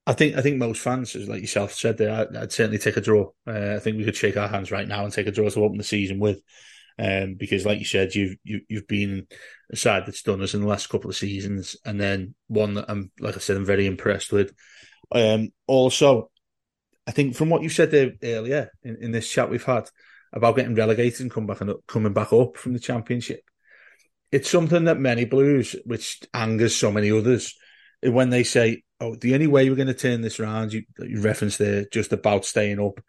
I 0.06 0.14
think 0.14 0.36
I 0.36 0.42
think 0.42 0.58
most 0.58 0.80
fans, 0.80 1.14
like 1.14 1.40
yourself 1.40 1.72
said, 1.72 1.96
there, 1.96 2.12
I'd, 2.12 2.36
I'd 2.36 2.52
certainly 2.52 2.78
take 2.78 2.96
a 2.96 3.00
draw. 3.00 3.30
Uh, 3.46 3.74
I 3.76 3.78
think 3.78 3.96
we 3.96 4.04
could 4.04 4.16
shake 4.16 4.36
our 4.36 4.48
hands 4.48 4.70
right 4.70 4.88
now 4.88 5.04
and 5.04 5.12
take 5.12 5.26
a 5.26 5.32
draw 5.32 5.48
to 5.48 5.64
open 5.64 5.78
the 5.78 5.84
season 5.84 6.18
with. 6.18 6.40
Um, 6.98 7.34
because, 7.34 7.64
like 7.64 7.78
you 7.78 7.84
said, 7.84 8.14
you've 8.14 8.36
you, 8.44 8.56
have 8.56 8.62
you 8.68 8.76
have 8.78 8.88
been 8.88 9.26
a 9.70 9.76
side 9.76 10.04
that's 10.06 10.22
done 10.22 10.42
us 10.42 10.54
in 10.54 10.60
the 10.60 10.66
last 10.66 10.88
couple 10.88 11.10
of 11.10 11.16
seasons, 11.16 11.76
and 11.84 12.00
then 12.00 12.34
one 12.48 12.74
that 12.74 12.86
I'm, 12.88 13.10
like 13.18 13.36
I 13.36 13.40
said, 13.40 13.56
I'm 13.56 13.64
very 13.64 13.86
impressed 13.86 14.32
with. 14.32 14.52
Um, 15.10 15.50
also, 15.66 16.30
I 17.06 17.12
think 17.12 17.34
from 17.34 17.50
what 17.50 17.62
you 17.62 17.68
said 17.68 17.90
there 17.90 18.12
earlier 18.22 18.70
in, 18.82 18.96
in 19.00 19.12
this 19.12 19.30
chat 19.30 19.50
we've 19.50 19.64
had 19.64 19.88
about 20.32 20.56
getting 20.56 20.74
relegated 20.74 21.20
and 21.20 21.30
come 21.30 21.46
back 21.46 21.60
and 21.60 21.74
coming 21.86 22.12
back 22.12 22.32
up 22.32 22.56
from 22.56 22.72
the 22.72 22.78
championship, 22.78 23.42
it's 24.30 24.50
something 24.50 24.84
that 24.84 24.98
many 24.98 25.24
Blues, 25.24 25.76
which 25.84 26.20
angers 26.32 26.76
so 26.76 26.90
many 26.90 27.10
others, 27.10 27.54
when 28.02 28.30
they 28.30 28.44
say, 28.44 28.82
"Oh, 29.00 29.14
the 29.14 29.34
only 29.34 29.46
way 29.46 29.68
we're 29.68 29.76
going 29.76 29.88
to 29.88 29.94
turn 29.94 30.20
this 30.20 30.40
around," 30.40 30.72
you, 30.72 30.84
you 30.98 31.20
reference 31.20 31.56
there 31.56 31.86
just 31.92 32.12
about 32.12 32.44
staying 32.44 32.80
up. 32.80 33.00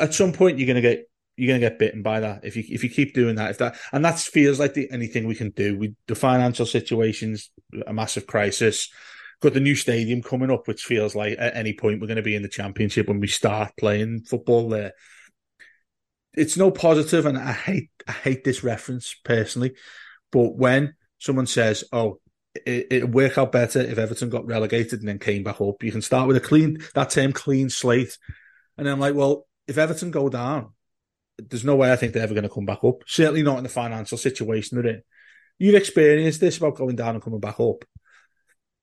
At 0.00 0.14
some 0.14 0.32
point, 0.32 0.58
you're 0.58 0.66
going 0.66 0.82
to 0.82 0.82
get 0.82 1.08
you're 1.36 1.48
going 1.48 1.60
to 1.60 1.68
get 1.68 1.78
bitten 1.78 2.02
by 2.02 2.20
that 2.20 2.44
if 2.44 2.56
you 2.56 2.64
if 2.68 2.82
you 2.82 2.90
keep 2.90 3.14
doing 3.14 3.36
that. 3.36 3.50
If 3.50 3.58
that 3.58 3.76
and 3.92 4.04
that 4.04 4.18
feels 4.18 4.58
like 4.58 4.74
the 4.74 4.90
anything 4.90 5.26
we 5.26 5.34
can 5.34 5.50
do. 5.50 5.78
We 5.78 5.94
the 6.06 6.14
financial 6.14 6.66
situation's 6.66 7.50
a 7.86 7.92
massive 7.92 8.26
crisis 8.26 8.88
got 9.40 9.54
the 9.54 9.60
new 9.60 9.74
stadium 9.74 10.22
coming 10.22 10.50
up, 10.50 10.66
which 10.66 10.82
feels 10.82 11.14
like 11.14 11.36
at 11.38 11.56
any 11.56 11.74
point 11.74 12.00
we're 12.00 12.06
going 12.06 12.16
to 12.16 12.22
be 12.22 12.34
in 12.34 12.42
the 12.42 12.48
championship 12.48 13.08
when 13.08 13.20
we 13.20 13.26
start 13.26 13.72
playing 13.78 14.22
football 14.22 14.68
there. 14.68 14.92
It's 16.34 16.56
no 16.56 16.70
positive, 16.70 17.26
and 17.26 17.38
I 17.38 17.52
hate 17.52 17.90
I 18.06 18.12
hate 18.12 18.44
this 18.44 18.62
reference 18.62 19.14
personally, 19.24 19.74
but 20.30 20.56
when 20.56 20.94
someone 21.18 21.46
says, 21.46 21.84
"Oh, 21.92 22.20
it, 22.54 22.88
it'd 22.90 23.14
work 23.14 23.38
out 23.38 23.52
better 23.52 23.80
if 23.80 23.98
Everton 23.98 24.30
got 24.30 24.46
relegated 24.46 25.00
and 25.00 25.08
then 25.08 25.18
came 25.18 25.42
back 25.42 25.60
up," 25.60 25.82
you 25.82 25.92
can 25.92 26.02
start 26.02 26.28
with 26.28 26.36
a 26.36 26.40
clean 26.40 26.78
that 26.94 27.10
term 27.10 27.32
clean 27.32 27.70
slate, 27.70 28.18
and 28.76 28.88
I'm 28.88 29.00
like, 29.00 29.14
well, 29.14 29.46
if 29.66 29.78
Everton 29.78 30.10
go 30.10 30.28
down, 30.28 30.72
there's 31.38 31.64
no 31.64 31.76
way 31.76 31.92
I 31.92 31.96
think 31.96 32.12
they're 32.12 32.22
ever 32.22 32.34
going 32.34 32.48
to 32.48 32.54
come 32.54 32.66
back 32.66 32.84
up. 32.84 33.02
Certainly 33.06 33.42
not 33.42 33.58
in 33.58 33.64
the 33.64 33.68
financial 33.68 34.18
situation 34.18 34.80
they're 34.80 34.94
in. 34.94 35.02
You've 35.58 35.74
experienced 35.74 36.40
this 36.40 36.58
about 36.58 36.76
going 36.76 36.96
down 36.96 37.14
and 37.14 37.22
coming 37.22 37.40
back 37.40 37.60
up. 37.60 37.84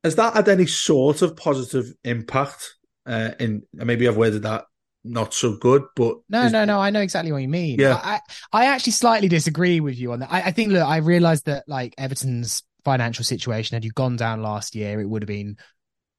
Has 0.04 0.16
that 0.16 0.34
had 0.34 0.50
any 0.50 0.66
sort 0.66 1.22
of 1.22 1.36
positive 1.36 1.94
impact? 2.04 2.76
Uh, 3.06 3.32
in 3.40 3.64
maybe 3.74 4.08
I've 4.08 4.18
worded 4.18 4.44
that 4.44 4.66
not 5.04 5.34
so 5.34 5.58
good, 5.58 5.84
but 5.96 6.18
no, 6.30 6.48
no, 6.48 6.66
no. 6.66 6.80
I 6.80 6.90
know 6.90 7.02
exactly 7.02 7.32
what 7.32 7.42
you 7.42 7.50
mean. 7.50 7.80
Yeah, 7.80 8.00
I, 8.02 8.20
I 8.52 8.66
actually 8.68 8.94
slightly 8.94 9.28
disagree 9.28 9.80
with 9.80 9.98
you 9.98 10.14
on 10.14 10.20
that. 10.20 10.32
I, 10.32 10.42
I 10.44 10.52
think 10.52 10.72
look, 10.72 10.88
I 10.88 10.98
realised 10.98 11.46
that 11.46 11.66
like 11.68 11.94
Everton's 11.98 12.64
financial 12.86 13.24
situation 13.24 13.76
had 13.76 13.86
you 13.86 13.92
gone 13.92 14.16
down 14.16 14.42
last 14.42 14.76
year, 14.76 15.02
it 15.02 15.10
would 15.10 15.22
have 15.22 15.28
been 15.28 15.58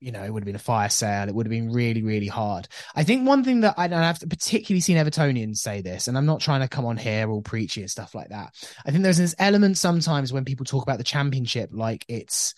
you 0.04 0.12
know, 0.12 0.22
it 0.22 0.30
would 0.30 0.42
have 0.42 0.46
been 0.46 0.54
a 0.54 0.58
fire 0.58 0.90
sale. 0.90 1.28
It 1.28 1.34
would 1.34 1.46
have 1.46 1.50
been 1.50 1.72
really, 1.72 2.02
really 2.02 2.26
hard. 2.26 2.68
I 2.94 3.04
think 3.04 3.26
one 3.26 3.42
thing 3.42 3.60
that 3.60 3.74
I, 3.78 3.86
and 3.86 3.94
I've 3.94 4.20
particularly 4.20 4.80
seen 4.80 4.98
Evertonians 4.98 5.56
say 5.56 5.80
this, 5.80 6.08
and 6.08 6.18
I'm 6.18 6.26
not 6.26 6.40
trying 6.40 6.60
to 6.60 6.68
come 6.68 6.84
on 6.84 6.98
here 6.98 7.30
all 7.30 7.40
preachy 7.40 7.80
and 7.80 7.90
stuff 7.90 8.14
like 8.14 8.28
that. 8.28 8.54
I 8.84 8.90
think 8.90 9.02
there's 9.02 9.16
this 9.16 9.34
element 9.38 9.78
sometimes 9.78 10.32
when 10.32 10.44
people 10.44 10.66
talk 10.66 10.82
about 10.82 10.98
the 10.98 11.04
championship 11.04 11.70
like 11.72 12.04
it's 12.06 12.54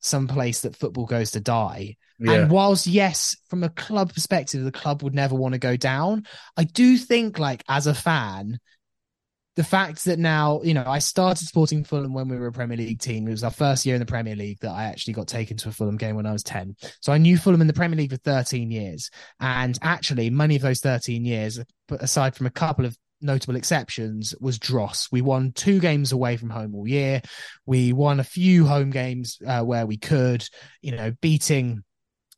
some 0.00 0.28
place 0.28 0.60
that 0.60 0.76
football 0.76 1.06
goes 1.06 1.30
to 1.30 1.40
die. 1.40 1.96
Yeah. 2.18 2.32
And 2.32 2.50
whilst, 2.50 2.86
yes, 2.86 3.36
from 3.48 3.64
a 3.64 3.70
club 3.70 4.12
perspective, 4.12 4.62
the 4.62 4.70
club 4.70 5.02
would 5.02 5.14
never 5.14 5.34
want 5.34 5.54
to 5.54 5.58
go 5.58 5.76
down, 5.76 6.26
I 6.56 6.64
do 6.64 6.98
think, 6.98 7.38
like, 7.38 7.64
as 7.68 7.86
a 7.86 7.94
fan, 7.94 8.60
the 9.54 9.64
fact 9.64 10.06
that 10.06 10.18
now, 10.18 10.62
you 10.62 10.72
know, 10.72 10.84
I 10.86 10.98
started 10.98 11.46
supporting 11.46 11.84
Fulham 11.84 12.14
when 12.14 12.28
we 12.28 12.38
were 12.38 12.46
a 12.46 12.52
Premier 12.52 12.78
League 12.78 13.00
team. 13.00 13.28
It 13.28 13.32
was 13.32 13.44
our 13.44 13.50
first 13.50 13.84
year 13.84 13.94
in 13.94 14.00
the 14.00 14.06
Premier 14.06 14.34
League 14.34 14.60
that 14.60 14.70
I 14.70 14.84
actually 14.84 15.12
got 15.12 15.28
taken 15.28 15.58
to 15.58 15.68
a 15.68 15.72
Fulham 15.72 15.98
game 15.98 16.16
when 16.16 16.26
I 16.26 16.32
was 16.32 16.42
10. 16.42 16.74
So 17.00 17.12
I 17.12 17.18
knew 17.18 17.36
Fulham 17.36 17.60
in 17.60 17.66
the 17.66 17.74
Premier 17.74 17.98
League 17.98 18.10
for 18.10 18.16
13 18.16 18.70
years. 18.70 19.10
And 19.40 19.78
actually, 19.82 20.30
many 20.30 20.56
of 20.56 20.62
those 20.62 20.80
13 20.80 21.24
years, 21.26 21.60
aside 21.90 22.34
from 22.34 22.46
a 22.46 22.50
couple 22.50 22.86
of 22.86 22.96
notable 23.20 23.56
exceptions, 23.56 24.34
was 24.40 24.58
Dross. 24.58 25.08
We 25.12 25.20
won 25.20 25.52
two 25.52 25.80
games 25.80 26.12
away 26.12 26.38
from 26.38 26.48
home 26.48 26.74
all 26.74 26.88
year. 26.88 27.20
We 27.66 27.92
won 27.92 28.20
a 28.20 28.24
few 28.24 28.66
home 28.66 28.88
games 28.88 29.38
uh, 29.46 29.62
where 29.62 29.84
we 29.84 29.98
could, 29.98 30.48
you 30.80 30.92
know, 30.92 31.12
beating 31.20 31.84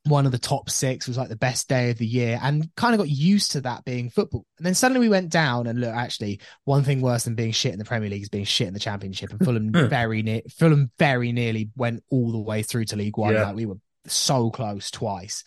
one 0.05 0.25
of 0.25 0.31
the 0.31 0.37
top 0.37 0.69
six 0.69 1.07
was 1.07 1.17
like 1.17 1.29
the 1.29 1.35
best 1.35 1.67
day 1.67 1.89
of 1.89 1.97
the 1.97 2.05
year 2.05 2.39
and 2.41 2.69
kind 2.75 2.93
of 2.93 2.99
got 2.99 3.09
used 3.09 3.51
to 3.51 3.61
that 3.61 3.83
being 3.85 4.09
football. 4.09 4.45
And 4.57 4.65
then 4.65 4.75
suddenly 4.75 4.99
we 4.99 5.09
went 5.09 5.31
down 5.31 5.67
and 5.67 5.81
look, 5.81 5.93
actually, 5.93 6.41
one 6.63 6.83
thing 6.83 7.01
worse 7.01 7.23
than 7.23 7.35
being 7.35 7.51
shit 7.51 7.73
in 7.73 7.79
the 7.79 7.85
Premier 7.85 8.09
League 8.09 8.21
is 8.21 8.29
being 8.29 8.45
shit 8.45 8.67
in 8.67 8.73
the 8.73 8.79
Championship. 8.79 9.31
And 9.31 9.43
Fulham 9.43 9.69
hmm. 9.69 9.87
very 9.87 10.21
near, 10.21 10.41
Fulham 10.49 10.91
very 10.99 11.31
nearly 11.31 11.71
went 11.75 12.03
all 12.09 12.31
the 12.31 12.39
way 12.39 12.61
through 12.61 12.85
to 12.85 12.95
League 12.95 13.17
One. 13.17 13.33
Yeah. 13.33 13.47
Like 13.47 13.55
we 13.55 13.65
were 13.65 13.79
so 14.05 14.51
close 14.51 14.91
twice. 14.91 15.43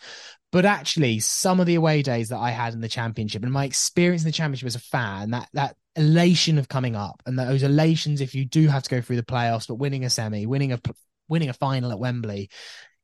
But 0.51 0.65
actually, 0.65 1.19
some 1.19 1.59
of 1.59 1.67
the 1.67 1.75
away 1.75 2.01
days 2.01 2.29
that 2.29 2.39
I 2.39 2.49
had 2.49 2.73
in 2.73 2.81
the 2.81 2.89
Championship 2.89 3.43
and 3.43 3.53
my 3.53 3.65
experience 3.65 4.23
in 4.23 4.27
the 4.27 4.33
Championship 4.33 4.67
as 4.67 4.75
a 4.75 4.79
fan, 4.79 5.31
that 5.31 5.47
that 5.53 5.75
elation 5.95 6.57
of 6.57 6.67
coming 6.67 6.95
up 6.95 7.21
and 7.25 7.37
those 7.37 7.61
elations 7.61 8.21
if 8.21 8.33
you 8.33 8.45
do 8.45 8.67
have 8.67 8.83
to 8.83 8.89
go 8.89 9.01
through 9.01 9.17
the 9.17 9.23
playoffs, 9.23 9.67
but 9.67 9.75
winning 9.75 10.05
a 10.05 10.09
semi, 10.09 10.45
winning 10.45 10.73
a 10.73 10.79
winning 11.29 11.49
a 11.49 11.53
final 11.53 11.91
at 11.91 11.99
Wembley 11.99 12.49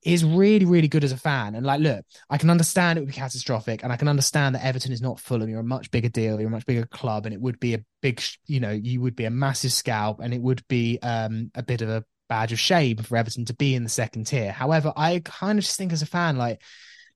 is 0.05 0.23
really, 0.23 0.65
really 0.65 0.87
good 0.87 1.03
as 1.03 1.11
a 1.11 1.17
fan. 1.17 1.55
And 1.55 1.65
like, 1.65 1.81
look, 1.81 2.05
I 2.29 2.37
can 2.37 2.51
understand 2.51 2.97
it 2.97 3.01
would 3.01 3.09
be 3.09 3.13
catastrophic, 3.13 3.83
and 3.83 3.91
I 3.91 3.97
can 3.97 4.07
understand 4.07 4.55
that 4.55 4.63
Everton 4.63 4.91
is 4.91 5.01
not 5.01 5.19
Fulham. 5.19 5.49
You're 5.49 5.59
a 5.59 5.63
much 5.63 5.89
bigger 5.91 6.09
deal. 6.09 6.39
You're 6.39 6.49
a 6.49 6.51
much 6.51 6.65
bigger 6.65 6.85
club, 6.85 7.25
and 7.25 7.33
it 7.33 7.41
would 7.41 7.59
be 7.59 7.73
a 7.73 7.83
big, 8.01 8.21
you 8.45 8.59
know, 8.59 8.71
you 8.71 9.01
would 9.01 9.15
be 9.15 9.25
a 9.25 9.31
massive 9.31 9.73
scalp, 9.73 10.19
and 10.21 10.33
it 10.33 10.41
would 10.41 10.65
be 10.67 10.99
um, 11.01 11.51
a 11.55 11.63
bit 11.63 11.81
of 11.81 11.89
a 11.89 12.05
badge 12.29 12.53
of 12.53 12.59
shame 12.59 12.97
for 12.97 13.17
Everton 13.17 13.45
to 13.45 13.53
be 13.53 13.75
in 13.75 13.83
the 13.83 13.89
second 13.89 14.27
tier. 14.27 14.51
However, 14.51 14.93
I 14.95 15.21
kind 15.25 15.57
of 15.57 15.65
just 15.65 15.77
think 15.77 15.91
as 15.91 16.01
a 16.03 16.07
fan, 16.07 16.37
like, 16.37 16.61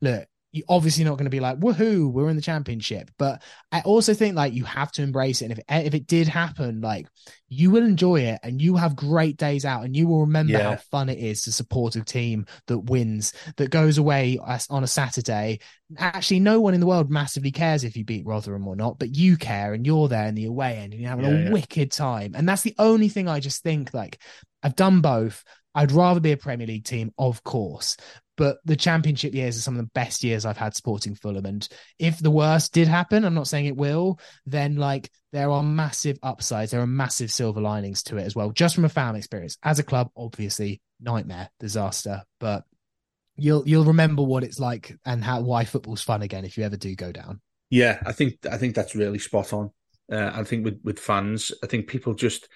look, 0.01 0.27
you're 0.51 0.65
obviously 0.67 1.03
not 1.03 1.11
going 1.11 1.25
to 1.25 1.29
be 1.29 1.39
like 1.39 1.59
woohoo 1.59 2.11
we're 2.11 2.29
in 2.29 2.35
the 2.35 2.41
championship. 2.41 3.11
But 3.17 3.41
i 3.71 3.81
also 3.81 4.13
think 4.13 4.35
like 4.35 4.53
you 4.53 4.63
have 4.65 4.91
to 4.93 5.03
embrace 5.03 5.41
it 5.41 5.45
and 5.45 5.53
if, 5.53 5.59
eh, 5.69 5.81
if 5.81 5.93
it 5.93 6.07
did 6.07 6.27
happen 6.27 6.81
like 6.81 7.07
you 7.47 7.71
will 7.71 7.85
enjoy 7.85 8.21
it 8.21 8.39
and 8.43 8.61
you 8.61 8.75
have 8.75 8.95
great 8.95 9.37
days 9.37 9.65
out 9.65 9.83
and 9.83 9.95
you 9.95 10.07
will 10.07 10.21
remember 10.21 10.53
yeah. 10.53 10.71
how 10.71 10.75
fun 10.91 11.09
it 11.09 11.19
is 11.19 11.43
to 11.43 11.51
support 11.51 11.95
a 11.95 12.03
team 12.03 12.45
that 12.67 12.77
wins 12.79 13.33
that 13.57 13.69
goes 13.69 13.97
away 13.97 14.39
on 14.69 14.83
a 14.83 14.87
saturday. 14.87 15.59
Actually 15.97 16.39
no 16.39 16.61
one 16.61 16.73
in 16.73 16.79
the 16.79 16.87
world 16.87 17.09
massively 17.09 17.51
cares 17.51 17.83
if 17.83 17.95
you 17.95 18.05
beat 18.05 18.25
rotherham 18.25 18.67
or 18.67 18.75
not 18.75 18.99
but 18.99 19.15
you 19.15 19.37
care 19.37 19.73
and 19.73 19.85
you're 19.85 20.07
there 20.07 20.27
in 20.27 20.35
the 20.35 20.45
away 20.45 20.77
end 20.77 20.93
and 20.93 21.01
you're 21.01 21.09
having 21.09 21.25
yeah, 21.25 21.31
a 21.31 21.43
yeah. 21.43 21.51
wicked 21.51 21.91
time. 21.91 22.33
And 22.35 22.47
that's 22.47 22.63
the 22.63 22.75
only 22.79 23.09
thing 23.09 23.27
i 23.27 23.39
just 23.39 23.63
think 23.63 23.93
like 23.93 24.19
i've 24.63 24.75
done 24.75 25.01
both. 25.01 25.43
I'd 25.75 25.91
rather 25.91 26.19
be 26.19 26.31
a 26.31 26.37
Premier 26.37 26.67
League 26.67 26.83
team, 26.83 27.13
of 27.17 27.43
course, 27.43 27.95
but 28.39 28.59
the 28.63 28.77
championship 28.77 29.33
years 29.33 29.57
are 29.57 29.61
some 29.61 29.75
of 29.75 29.81
the 29.81 29.91
best 29.93 30.23
years 30.23 30.45
I've 30.45 30.57
had 30.57 30.73
supporting 30.73 31.13
Fulham. 31.13 31.45
And 31.45 31.67
if 31.99 32.19
the 32.19 32.31
worst 32.31 32.71
did 32.71 32.87
happen, 32.87 33.25
I'm 33.25 33.33
not 33.33 33.49
saying 33.49 33.65
it 33.65 33.75
will, 33.75 34.17
then 34.45 34.77
like 34.77 35.11
there 35.33 35.51
are 35.51 35.61
massive 35.61 36.17
upsides, 36.23 36.71
there 36.71 36.79
are 36.79 36.87
massive 36.87 37.31
silver 37.31 37.59
linings 37.59 38.01
to 38.03 38.15
it 38.15 38.23
as 38.23 38.37
well, 38.37 38.51
just 38.51 38.75
from 38.75 38.85
a 38.85 38.89
fan 38.89 39.17
experience. 39.17 39.57
As 39.61 39.77
a 39.79 39.83
club, 39.83 40.09
obviously, 40.15 40.79
nightmare, 41.01 41.49
disaster, 41.59 42.23
but 42.39 42.63
you'll 43.35 43.67
you'll 43.67 43.83
remember 43.83 44.23
what 44.23 44.45
it's 44.45 44.57
like 44.57 44.95
and 45.05 45.21
how 45.21 45.41
why 45.41 45.65
football's 45.65 46.01
fun 46.01 46.21
again 46.21 46.45
if 46.45 46.57
you 46.57 46.63
ever 46.63 46.77
do 46.77 46.95
go 46.95 47.11
down. 47.11 47.41
Yeah, 47.69 47.99
I 48.05 48.13
think 48.13 48.37
I 48.49 48.55
think 48.55 48.73
that's 48.73 48.95
really 48.95 49.19
spot 49.19 49.51
on. 49.51 49.71
Uh, 50.09 50.31
I 50.33 50.45
think 50.45 50.63
with 50.63 50.79
with 50.81 50.97
fans, 50.97 51.51
I 51.61 51.67
think 51.67 51.87
people 51.87 52.13
just 52.13 52.47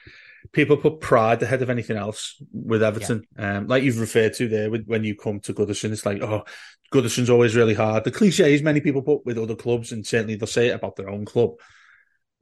people 0.51 0.77
put 0.77 0.99
pride 0.99 1.41
ahead 1.41 1.62
of 1.62 1.69
anything 1.69 1.97
else 1.97 2.36
with 2.51 2.84
Everton. 2.84 3.25
Yeah. 3.38 3.58
Um, 3.58 3.67
like 3.67 3.84
you've 3.84 3.99
referred 3.99 4.34
to 4.36 4.47
there, 4.47 4.69
when 4.69 5.03
you 5.03 5.15
come 5.15 5.39
to 5.41 5.53
Goodison, 5.53 5.91
it's 5.91 6.06
like, 6.06 6.21
oh, 6.21 6.43
Goodison's 6.91 7.29
always 7.29 7.56
really 7.56 7.73
hard. 7.73 8.03
The 8.03 8.12
cliches 8.12 8.62
many 8.62 8.82
people 8.82 9.01
put 9.01 9.25
with 9.25 9.38
other 9.38 9.56
clubs, 9.56 9.91
and 9.91 10.06
certainly 10.06 10.36
they'll 10.36 10.47
say 10.47 10.67
it 10.67 10.75
about 10.75 10.95
their 10.95 11.10
own 11.10 11.25
club. 11.25 11.51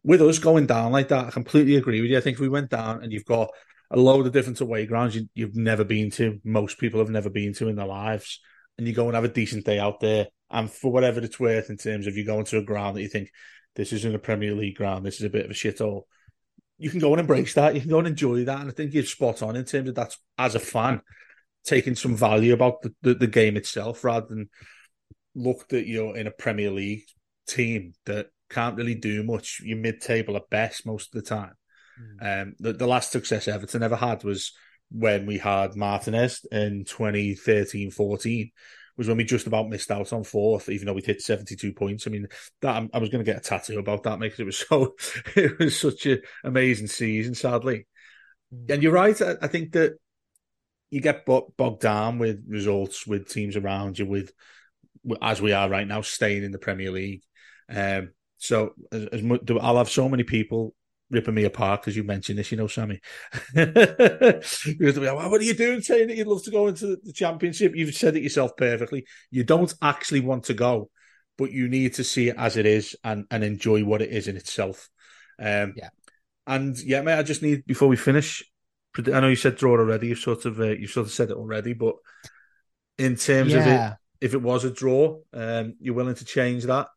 With 0.04 0.22
us 0.22 0.40
going 0.40 0.66
down 0.66 0.92
like 0.92 1.10
that, 1.10 1.28
I 1.28 1.32
completely 1.32 1.76
agree 1.76 2.02
with 2.02 2.10
you. 2.10 2.18
I 2.18 2.22
think 2.22 2.36
if 2.36 2.42
we 2.42 2.50
went 2.50 2.72
down 2.72 3.04
and 3.04 3.14
you've 3.14 3.26
got 3.26 3.52
a 3.92 3.98
load 3.98 4.26
of 4.26 4.34
different 4.34 4.60
away 4.62 4.86
grounds 4.86 5.16
you, 5.16 5.30
you've 5.36 5.56
never 5.56 5.84
been 5.84 6.10
to, 6.12 6.40
most 6.44 6.80
people 6.80 7.00
have 7.00 7.10
never 7.10 7.30
been 7.30 7.54
to 7.54 7.68
in 7.68 7.76
their 7.76 7.86
lives, 7.86 8.40
and 8.78 8.88
you 8.88 8.94
go 8.94 9.06
and 9.06 9.16
have 9.16 9.26
a 9.26 9.30
decent 9.30 9.66
day 9.66 9.80
out 9.80 10.00
there, 10.00 10.28
and 10.50 10.72
for 10.72 10.92
whatever 10.92 11.20
it's 11.20 11.40
worth 11.40 11.70
in 11.70 11.78
terms 11.78 12.08
of 12.08 12.18
you 12.18 12.26
going 12.26 12.46
to 12.46 12.58
a 12.58 12.64
ground 12.64 12.98
that 12.98 13.02
you 13.02 13.10
think 13.10 13.30
this 13.76 13.94
isn't 13.94 14.16
a 14.16 14.20
Premier 14.20 14.54
League 14.54 14.76
ground, 14.76 15.06
this 15.06 15.20
is 15.20 15.24
a 15.26 15.30
bit 15.30 15.46
of 15.46 15.52
a 15.52 15.54
shithole 15.54 16.04
you 16.82 16.90
can 16.90 17.00
go 17.00 17.14
and 17.14 17.20
embrace 17.20 17.54
that. 17.54 17.76
You 17.76 17.82
can 17.82 17.92
go 17.92 18.00
and 18.00 18.08
enjoy 18.08 18.44
that. 18.46 18.60
And 18.60 18.70
I 18.70 18.74
think 18.74 18.94
you're 18.94 19.04
spot 19.04 19.44
on 19.44 19.56
in 19.56 19.66
terms 19.66 19.88
of 19.88 19.96
that's 19.96 20.18
as 20.40 20.56
a 20.56 20.60
fan 20.60 21.02
taking 21.64 21.96
some 21.96 22.16
value 22.16 22.54
about 22.54 22.82
the, 22.82 22.94
the, 23.04 23.14
the 23.14 23.28
game 23.28 23.56
itself 23.56 24.04
rather 24.04 24.26
than 24.26 24.50
look 25.36 25.70
that 25.70 25.88
you're 25.88 26.18
in 26.18 26.26
a 26.26 26.32
Premier 26.32 26.72
League 26.72 27.04
team 27.48 27.94
that 28.08 28.30
can't 28.50 28.76
really 28.76 28.96
do 28.96 29.24
much. 29.24 29.62
You're 29.64 29.78
mid 29.78 30.02
table 30.02 30.36
at 30.36 30.50
best 30.50 30.88
most 30.88 31.14
of 31.14 31.24
the 31.24 31.30
time. 31.30 31.54
Mm. 32.20 32.42
Um, 32.42 32.56
the, 32.60 32.74
the 32.74 32.88
last 32.88 33.12
success 33.12 33.48
Everton 33.48 33.84
ever 33.84 33.96
had 33.96 34.24
was 34.24 34.52
when 34.90 35.28
we 35.28 35.38
had 35.38 35.76
Martinez 35.76 36.44
in 36.52 36.86
2013 36.86 37.92
14 37.92 38.52
was 38.98 39.08
when 39.08 39.18
we 39.18 39.24
just 39.24 39.48
about 39.48 39.70
missed 39.70 39.92
out 39.92 40.14
on 40.14 40.24
fourth, 40.24 40.70
even 40.70 40.86
though 40.86 40.94
we'd 40.94 41.06
hit 41.06 41.22
72 41.22 41.74
points. 41.74 42.08
I 42.08 42.10
mean, 42.10 42.28
that 42.62 42.90
I 42.94 42.98
was 42.98 43.10
going 43.10 43.24
to 43.24 43.32
get 43.32 43.38
a 43.38 43.42
tattoo 43.42 43.80
about 43.80 44.04
that 44.04 44.20
because 44.20 44.40
it 44.40 44.46
was 44.46 44.58
so, 44.70 44.96
it 45.36 45.60
was 45.60 45.80
such 45.80 46.06
an 46.06 46.22
amazing 46.44 46.88
season, 46.88 47.36
sadly. 47.36 47.88
Mm. 48.54 48.74
And 48.74 48.84
you're 48.84 48.94
right. 48.94 49.20
I, 49.22 49.36
I 49.42 49.48
think 49.48 49.74
that 49.74 49.94
you 50.90 51.02
get 51.02 51.26
bogged 51.26 51.82
down 51.82 52.20
with 52.20 52.44
results, 52.48 53.08
with 53.08 53.30
teams 53.30 53.56
around 53.56 53.98
you, 53.98 54.06
with, 54.06 54.34
as 55.22 55.42
we 55.42 55.54
are 55.54 55.70
right 55.70 55.88
now, 55.88 56.02
staying 56.02 56.44
in 56.44 56.52
the 56.52 56.60
Premier 56.60 56.92
League. 56.92 57.24
Um, 57.70 58.12
so 58.38 58.74
as, 58.92 59.06
as 59.08 59.24
much, 59.24 59.42
I'll 59.62 59.78
have 59.78 59.90
so 59.90 60.10
many 60.10 60.24
people 60.24 60.76
ripping 61.12 61.36
me 61.36 61.44
apart 61.44 61.82
because 61.82 61.96
you 61.96 62.04
mentioned 62.04 62.40
this, 62.40 62.52
you 62.52 62.58
know, 62.58 62.68
Sammy. 62.68 63.02
what 63.54 63.68
are 65.42 65.44
you 65.44 65.54
doing 65.54 65.82
saying 65.82 66.08
that 66.08 66.18
you'd 66.18 66.28
love 66.28 66.44
to 66.44 66.52
go 66.52 66.68
into 66.68 66.98
the 67.04 67.14
championship? 67.14 67.76
You've 67.76 67.94
said 67.94 68.16
it 68.16 68.24
yourself 68.24 68.56
perfectly. 68.58 69.06
You 69.30 69.44
don't 69.44 69.74
actually 69.82 70.22
want 70.22 70.46
to 70.46 70.54
go, 70.54 70.90
but 71.38 71.52
you 71.52 71.68
need 71.68 71.96
to 71.96 72.04
see 72.04 72.30
it 72.30 72.38
as 72.38 72.58
it 72.58 72.66
is 72.66 72.96
and, 73.04 73.26
and 73.30 73.44
enjoy 73.44 73.84
what 73.84 74.02
it 74.02 74.10
is 74.10 74.28
in 74.28 74.38
itself. 74.38 74.90
Um, 75.38 75.74
yeah. 75.76 75.90
And 76.48 76.78
yeah, 76.80 77.02
mate, 77.02 77.20
I 77.20 77.24
just 77.24 77.44
need 77.44 77.66
before 77.66 77.88
we 77.88 77.98
finish. 77.98 78.44
I 78.98 79.20
know 79.20 79.28
you 79.28 79.36
said 79.36 79.56
draw 79.56 79.72
already. 79.72 80.08
You've 80.08 80.20
sort 80.20 80.46
of 80.46 80.60
uh, 80.60 80.72
you 80.72 80.88
sort 80.88 81.06
of 81.06 81.14
said 81.14 81.30
it 81.30 81.38
already, 81.38 81.74
but 81.74 81.96
in 82.98 83.16
terms 83.16 83.54
yeah. 83.54 83.60
of 83.60 83.68
it, 83.68 83.98
if 84.22 84.34
it 84.34 84.42
was 84.42 84.66
a 84.66 84.72
draw, 84.72 85.20
um, 85.34 85.76
you're 85.80 85.96
willing 85.96 86.16
to 86.16 86.26
change 86.26 86.66
that? 86.66 86.88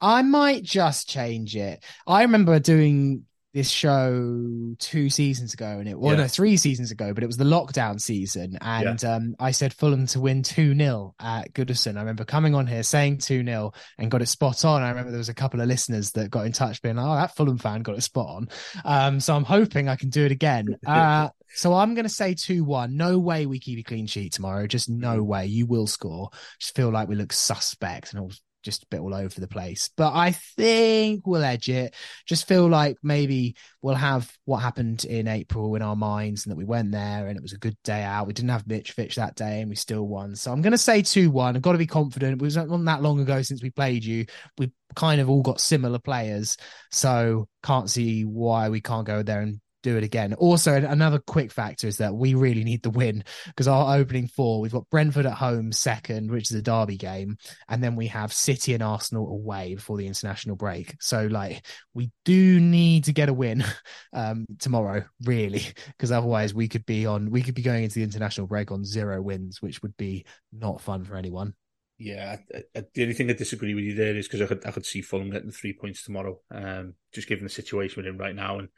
I 0.00 0.22
might 0.22 0.62
just 0.62 1.08
change 1.08 1.56
it. 1.56 1.82
I 2.06 2.22
remember 2.22 2.58
doing 2.58 3.24
this 3.54 3.70
show 3.70 4.74
two 4.80 5.08
seasons 5.08 5.54
ago, 5.54 5.78
and 5.78 5.88
it 5.88 5.98
well, 5.98 6.16
yeah. 6.16 6.22
no, 6.22 6.28
three 6.28 6.56
seasons 6.56 6.90
ago, 6.90 7.14
but 7.14 7.22
it 7.22 7.26
was 7.28 7.36
the 7.36 7.44
lockdown 7.44 8.00
season, 8.00 8.58
and 8.60 9.00
yeah. 9.00 9.14
um, 9.14 9.36
I 9.38 9.52
said 9.52 9.72
Fulham 9.72 10.08
to 10.08 10.20
win 10.20 10.42
two 10.42 10.74
0 10.74 11.14
at 11.20 11.54
Goodison. 11.54 11.96
I 11.96 12.00
remember 12.00 12.24
coming 12.24 12.56
on 12.56 12.66
here 12.66 12.82
saying 12.82 13.18
two 13.18 13.44
0 13.44 13.72
and 13.96 14.10
got 14.10 14.22
it 14.22 14.26
spot 14.26 14.64
on. 14.64 14.82
I 14.82 14.88
remember 14.88 15.12
there 15.12 15.18
was 15.18 15.28
a 15.28 15.34
couple 15.34 15.60
of 15.60 15.68
listeners 15.68 16.10
that 16.12 16.30
got 16.30 16.46
in 16.46 16.52
touch, 16.52 16.82
being 16.82 16.96
like, 16.96 17.06
"Oh, 17.06 17.14
that 17.14 17.36
Fulham 17.36 17.58
fan 17.58 17.82
got 17.82 17.96
it 17.96 18.02
spot 18.02 18.26
on." 18.26 18.48
Um, 18.84 19.20
so 19.20 19.36
I'm 19.36 19.44
hoping 19.44 19.88
I 19.88 19.96
can 19.96 20.10
do 20.10 20.26
it 20.26 20.32
again. 20.32 20.66
Uh, 20.94 21.28
so 21.56 21.74
I'm 21.74 21.94
going 21.94 22.04
to 22.04 22.10
say 22.10 22.34
2 22.34 22.62
1. 22.62 22.96
No 22.96 23.18
way 23.18 23.46
we 23.46 23.58
keep 23.58 23.78
a 23.78 23.82
clean 23.82 24.06
sheet 24.06 24.32
tomorrow. 24.32 24.66
Just 24.66 24.88
no 24.88 25.18
mm. 25.18 25.26
way. 25.26 25.46
You 25.46 25.66
will 25.66 25.86
score. 25.86 26.30
Just 26.60 26.76
feel 26.76 26.90
like 26.90 27.08
we 27.08 27.14
look 27.14 27.32
suspect. 27.32 28.12
And 28.12 28.24
was 28.24 28.40
just 28.64 28.82
a 28.82 28.86
bit 28.90 29.00
all 29.00 29.14
over 29.14 29.40
the 29.40 29.46
place. 29.46 29.90
But 29.96 30.14
I 30.14 30.32
think 30.32 31.26
we'll 31.26 31.44
edge 31.44 31.68
it. 31.68 31.94
Just 32.26 32.48
feel 32.48 32.66
like 32.68 32.96
maybe 33.02 33.54
we'll 33.82 33.94
have 33.94 34.32
what 34.46 34.58
happened 34.58 35.04
in 35.04 35.28
April 35.28 35.74
in 35.76 35.82
our 35.82 35.94
minds 35.94 36.44
and 36.44 36.50
that 36.50 36.56
we 36.56 36.64
went 36.64 36.90
there 36.90 37.28
and 37.28 37.36
it 37.36 37.42
was 37.42 37.52
a 37.52 37.58
good 37.58 37.76
day 37.84 38.02
out. 38.02 38.26
We 38.26 38.32
didn't 38.32 38.50
have 38.50 38.64
Mitrovic 38.64 39.14
that 39.14 39.36
day 39.36 39.60
and 39.60 39.68
we 39.70 39.76
still 39.76 40.08
won. 40.08 40.34
So 40.34 40.50
I'm 40.50 40.62
going 40.62 40.72
to 40.72 40.78
say 40.78 41.02
2 41.02 41.30
1. 41.30 41.56
I've 41.56 41.62
got 41.62 41.72
to 41.72 41.78
be 41.78 41.86
confident. 41.86 42.40
It 42.40 42.42
was 42.42 42.56
not 42.56 42.84
that 42.84 43.02
long 43.02 43.20
ago 43.20 43.42
since 43.42 43.62
we 43.62 43.70
played 43.70 44.04
you. 44.04 44.26
We 44.58 44.72
kind 44.96 45.20
of 45.20 45.28
all 45.28 45.42
got 45.42 45.60
similar 45.60 45.98
players. 45.98 46.56
So 46.90 47.48
can't 47.62 47.90
see 47.90 48.24
why 48.24 48.70
we 48.70 48.80
can't 48.80 49.06
go 49.06 49.22
there 49.22 49.40
and 49.40 49.60
do 49.84 49.96
it 49.96 50.02
again. 50.02 50.34
Also, 50.34 50.74
another 50.74 51.20
quick 51.20 51.52
factor 51.52 51.86
is 51.86 51.98
that 51.98 52.14
we 52.14 52.34
really 52.34 52.64
need 52.64 52.82
the 52.82 52.90
win 52.90 53.22
because 53.46 53.68
our 53.68 53.96
opening 53.96 54.26
four, 54.26 54.60
we've 54.60 54.72
got 54.72 54.88
Brentford 54.90 55.26
at 55.26 55.34
home 55.34 55.70
second, 55.70 56.30
which 56.30 56.50
is 56.50 56.56
a 56.56 56.62
derby 56.62 56.96
game, 56.96 57.36
and 57.68 57.84
then 57.84 57.94
we 57.94 58.06
have 58.08 58.32
City 58.32 58.72
and 58.72 58.82
Arsenal 58.82 59.28
away 59.28 59.74
before 59.74 59.98
the 59.98 60.06
international 60.06 60.56
break. 60.56 60.96
So, 61.00 61.26
like, 61.26 61.64
we 61.92 62.10
do 62.24 62.58
need 62.58 63.04
to 63.04 63.12
get 63.12 63.28
a 63.28 63.34
win 63.34 63.62
um, 64.12 64.46
tomorrow, 64.58 65.04
really, 65.24 65.62
because 65.88 66.10
otherwise 66.10 66.54
we 66.54 66.66
could 66.66 66.86
be 66.86 67.04
on, 67.06 67.30
we 67.30 67.42
could 67.42 67.54
be 67.54 67.62
going 67.62 67.84
into 67.84 67.96
the 67.96 68.04
international 68.04 68.46
break 68.46 68.72
on 68.72 68.84
zero 68.84 69.20
wins, 69.20 69.60
which 69.60 69.82
would 69.82 69.96
be 69.98 70.24
not 70.50 70.80
fun 70.80 71.04
for 71.04 71.16
anyone. 71.16 71.54
Yeah, 71.98 72.38
the 72.72 73.02
only 73.02 73.14
thing 73.14 73.30
I 73.30 73.34
disagree 73.34 73.74
with 73.74 73.84
you 73.84 73.94
there 73.94 74.16
is 74.16 74.26
because 74.26 74.40
I 74.40 74.46
could 74.46 74.66
I 74.66 74.72
could 74.72 74.84
see 74.84 75.00
Fulham 75.00 75.30
getting 75.30 75.52
three 75.52 75.72
points 75.72 76.02
tomorrow, 76.02 76.40
um, 76.50 76.94
just 77.12 77.28
given 77.28 77.44
the 77.44 77.50
situation 77.50 78.02
we're 78.02 78.08
in 78.08 78.18
right 78.18 78.34
now, 78.34 78.58
and 78.58 78.68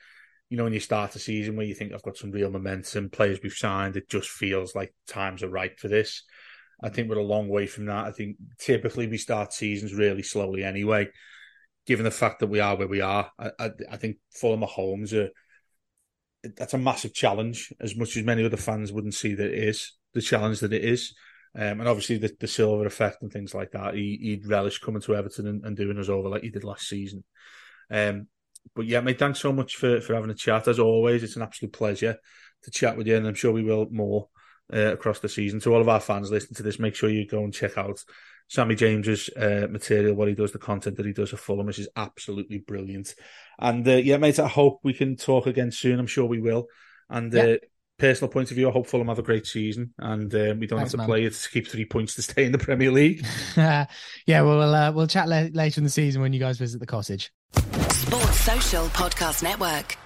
you 0.48 0.56
know, 0.56 0.64
when 0.64 0.72
you 0.72 0.80
start 0.80 1.16
a 1.16 1.18
season 1.18 1.56
where 1.56 1.66
you 1.66 1.74
think 1.74 1.92
I've 1.92 2.02
got 2.02 2.16
some 2.16 2.30
real 2.30 2.50
momentum, 2.50 3.10
players 3.10 3.40
we've 3.42 3.52
signed, 3.52 3.96
it 3.96 4.08
just 4.08 4.28
feels 4.28 4.74
like 4.74 4.94
times 5.08 5.42
are 5.42 5.48
right 5.48 5.78
for 5.78 5.88
this. 5.88 6.22
I 6.82 6.88
think 6.88 7.08
we're 7.08 7.18
a 7.18 7.24
long 7.24 7.48
way 7.48 7.66
from 7.66 7.86
that. 7.86 8.06
I 8.06 8.12
think 8.12 8.36
typically 8.58 9.06
we 9.06 9.18
start 9.18 9.52
seasons 9.52 9.94
really 9.94 10.22
slowly 10.22 10.62
anyway. 10.62 11.08
Given 11.86 12.04
the 12.04 12.10
fact 12.10 12.40
that 12.40 12.48
we 12.48 12.60
are 12.60 12.76
where 12.76 12.88
we 12.88 13.00
are, 13.00 13.30
I, 13.38 13.50
I, 13.58 13.70
I 13.92 13.96
think 13.96 14.16
Fulham 14.32 14.62
at 14.62 14.68
home's 14.68 15.12
a 15.12 15.30
that's 16.56 16.74
a 16.74 16.78
massive 16.78 17.14
challenge. 17.14 17.72
As 17.80 17.96
much 17.96 18.16
as 18.16 18.24
many 18.24 18.44
other 18.44 18.56
fans 18.56 18.92
wouldn't 18.92 19.14
see 19.14 19.34
that 19.34 19.52
it 19.52 19.68
is 19.68 19.92
the 20.12 20.20
challenge 20.20 20.60
that 20.60 20.72
it 20.72 20.84
is, 20.84 21.14
um, 21.54 21.80
and 21.80 21.88
obviously 21.88 22.18
the, 22.18 22.34
the 22.38 22.46
Silva 22.46 22.84
effect 22.84 23.22
and 23.22 23.32
things 23.32 23.54
like 23.54 23.72
that. 23.72 23.94
He, 23.94 24.38
would 24.40 24.50
relish 24.50 24.78
coming 24.78 25.00
to 25.02 25.16
Everton 25.16 25.46
and, 25.46 25.64
and, 25.64 25.76
doing 25.76 25.98
us 25.98 26.08
over 26.08 26.28
like 26.28 26.42
he 26.42 26.50
did 26.50 26.64
last 26.64 26.88
season. 26.88 27.24
Um, 27.90 28.28
but 28.74 28.86
yeah, 28.86 29.00
mate, 29.00 29.18
thanks 29.18 29.40
so 29.40 29.52
much 29.52 29.76
for, 29.76 30.00
for 30.00 30.14
having 30.14 30.30
a 30.30 30.34
chat. 30.34 30.68
As 30.68 30.78
always, 30.78 31.22
it's 31.22 31.36
an 31.36 31.42
absolute 31.42 31.72
pleasure 31.72 32.16
to 32.62 32.70
chat 32.70 32.96
with 32.96 33.06
you, 33.06 33.16
and 33.16 33.26
I'm 33.26 33.34
sure 33.34 33.52
we 33.52 33.62
will 33.62 33.86
more 33.90 34.28
uh, 34.72 34.92
across 34.92 35.20
the 35.20 35.28
season. 35.28 35.60
To 35.60 35.74
all 35.74 35.80
of 35.80 35.88
our 35.88 36.00
fans 36.00 36.30
listening 36.30 36.56
to 36.56 36.62
this, 36.62 36.78
make 36.78 36.94
sure 36.94 37.08
you 37.08 37.26
go 37.26 37.44
and 37.44 37.54
check 37.54 37.78
out 37.78 38.02
Sammy 38.48 38.74
James's 38.74 39.28
uh, 39.36 39.66
material, 39.70 40.14
what 40.14 40.28
he 40.28 40.34
does, 40.34 40.52
the 40.52 40.58
content 40.58 40.96
that 40.96 41.06
he 41.06 41.12
does 41.12 41.30
for 41.30 41.36
Fulham, 41.36 41.66
which 41.66 41.78
is 41.78 41.88
absolutely 41.96 42.58
brilliant. 42.58 43.14
And 43.58 43.86
uh, 43.86 43.92
yeah, 43.92 44.18
mate, 44.18 44.38
I 44.38 44.48
hope 44.48 44.80
we 44.82 44.94
can 44.94 45.16
talk 45.16 45.46
again 45.46 45.70
soon. 45.70 45.98
I'm 45.98 46.06
sure 46.06 46.26
we 46.26 46.40
will. 46.40 46.66
And 47.08 47.32
yeah. 47.32 47.56
Uh, 47.98 48.02
personal 48.02 48.30
point 48.30 48.50
of 48.50 48.56
view, 48.56 48.68
I 48.68 48.72
hope 48.72 48.86
Fulham 48.86 49.08
have 49.08 49.18
a 49.18 49.22
great 49.22 49.46
season, 49.46 49.92
and 49.98 50.32
um, 50.34 50.60
we 50.60 50.66
don't 50.66 50.78
Thanks, 50.78 50.92
have 50.92 50.92
to 50.92 50.96
man. 50.98 51.06
play 51.06 51.24
it 51.24 51.32
to 51.34 51.50
keep 51.50 51.68
three 51.68 51.84
points 51.84 52.14
to 52.16 52.22
stay 52.22 52.44
in 52.44 52.52
the 52.52 52.58
Premier 52.58 52.90
League. 52.90 53.24
yeah, 53.56 53.86
well, 54.26 54.58
we'll, 54.58 54.74
uh, 54.74 54.92
we'll 54.92 55.06
chat 55.06 55.28
later 55.28 55.80
in 55.80 55.84
the 55.84 55.90
season 55.90 56.22
when 56.22 56.32
you 56.32 56.40
guys 56.40 56.58
visit 56.58 56.78
the 56.78 56.86
cottage. 56.86 57.32
Sports 57.90 58.40
Social 58.40 58.86
Podcast 58.88 59.42
Network. 59.42 59.96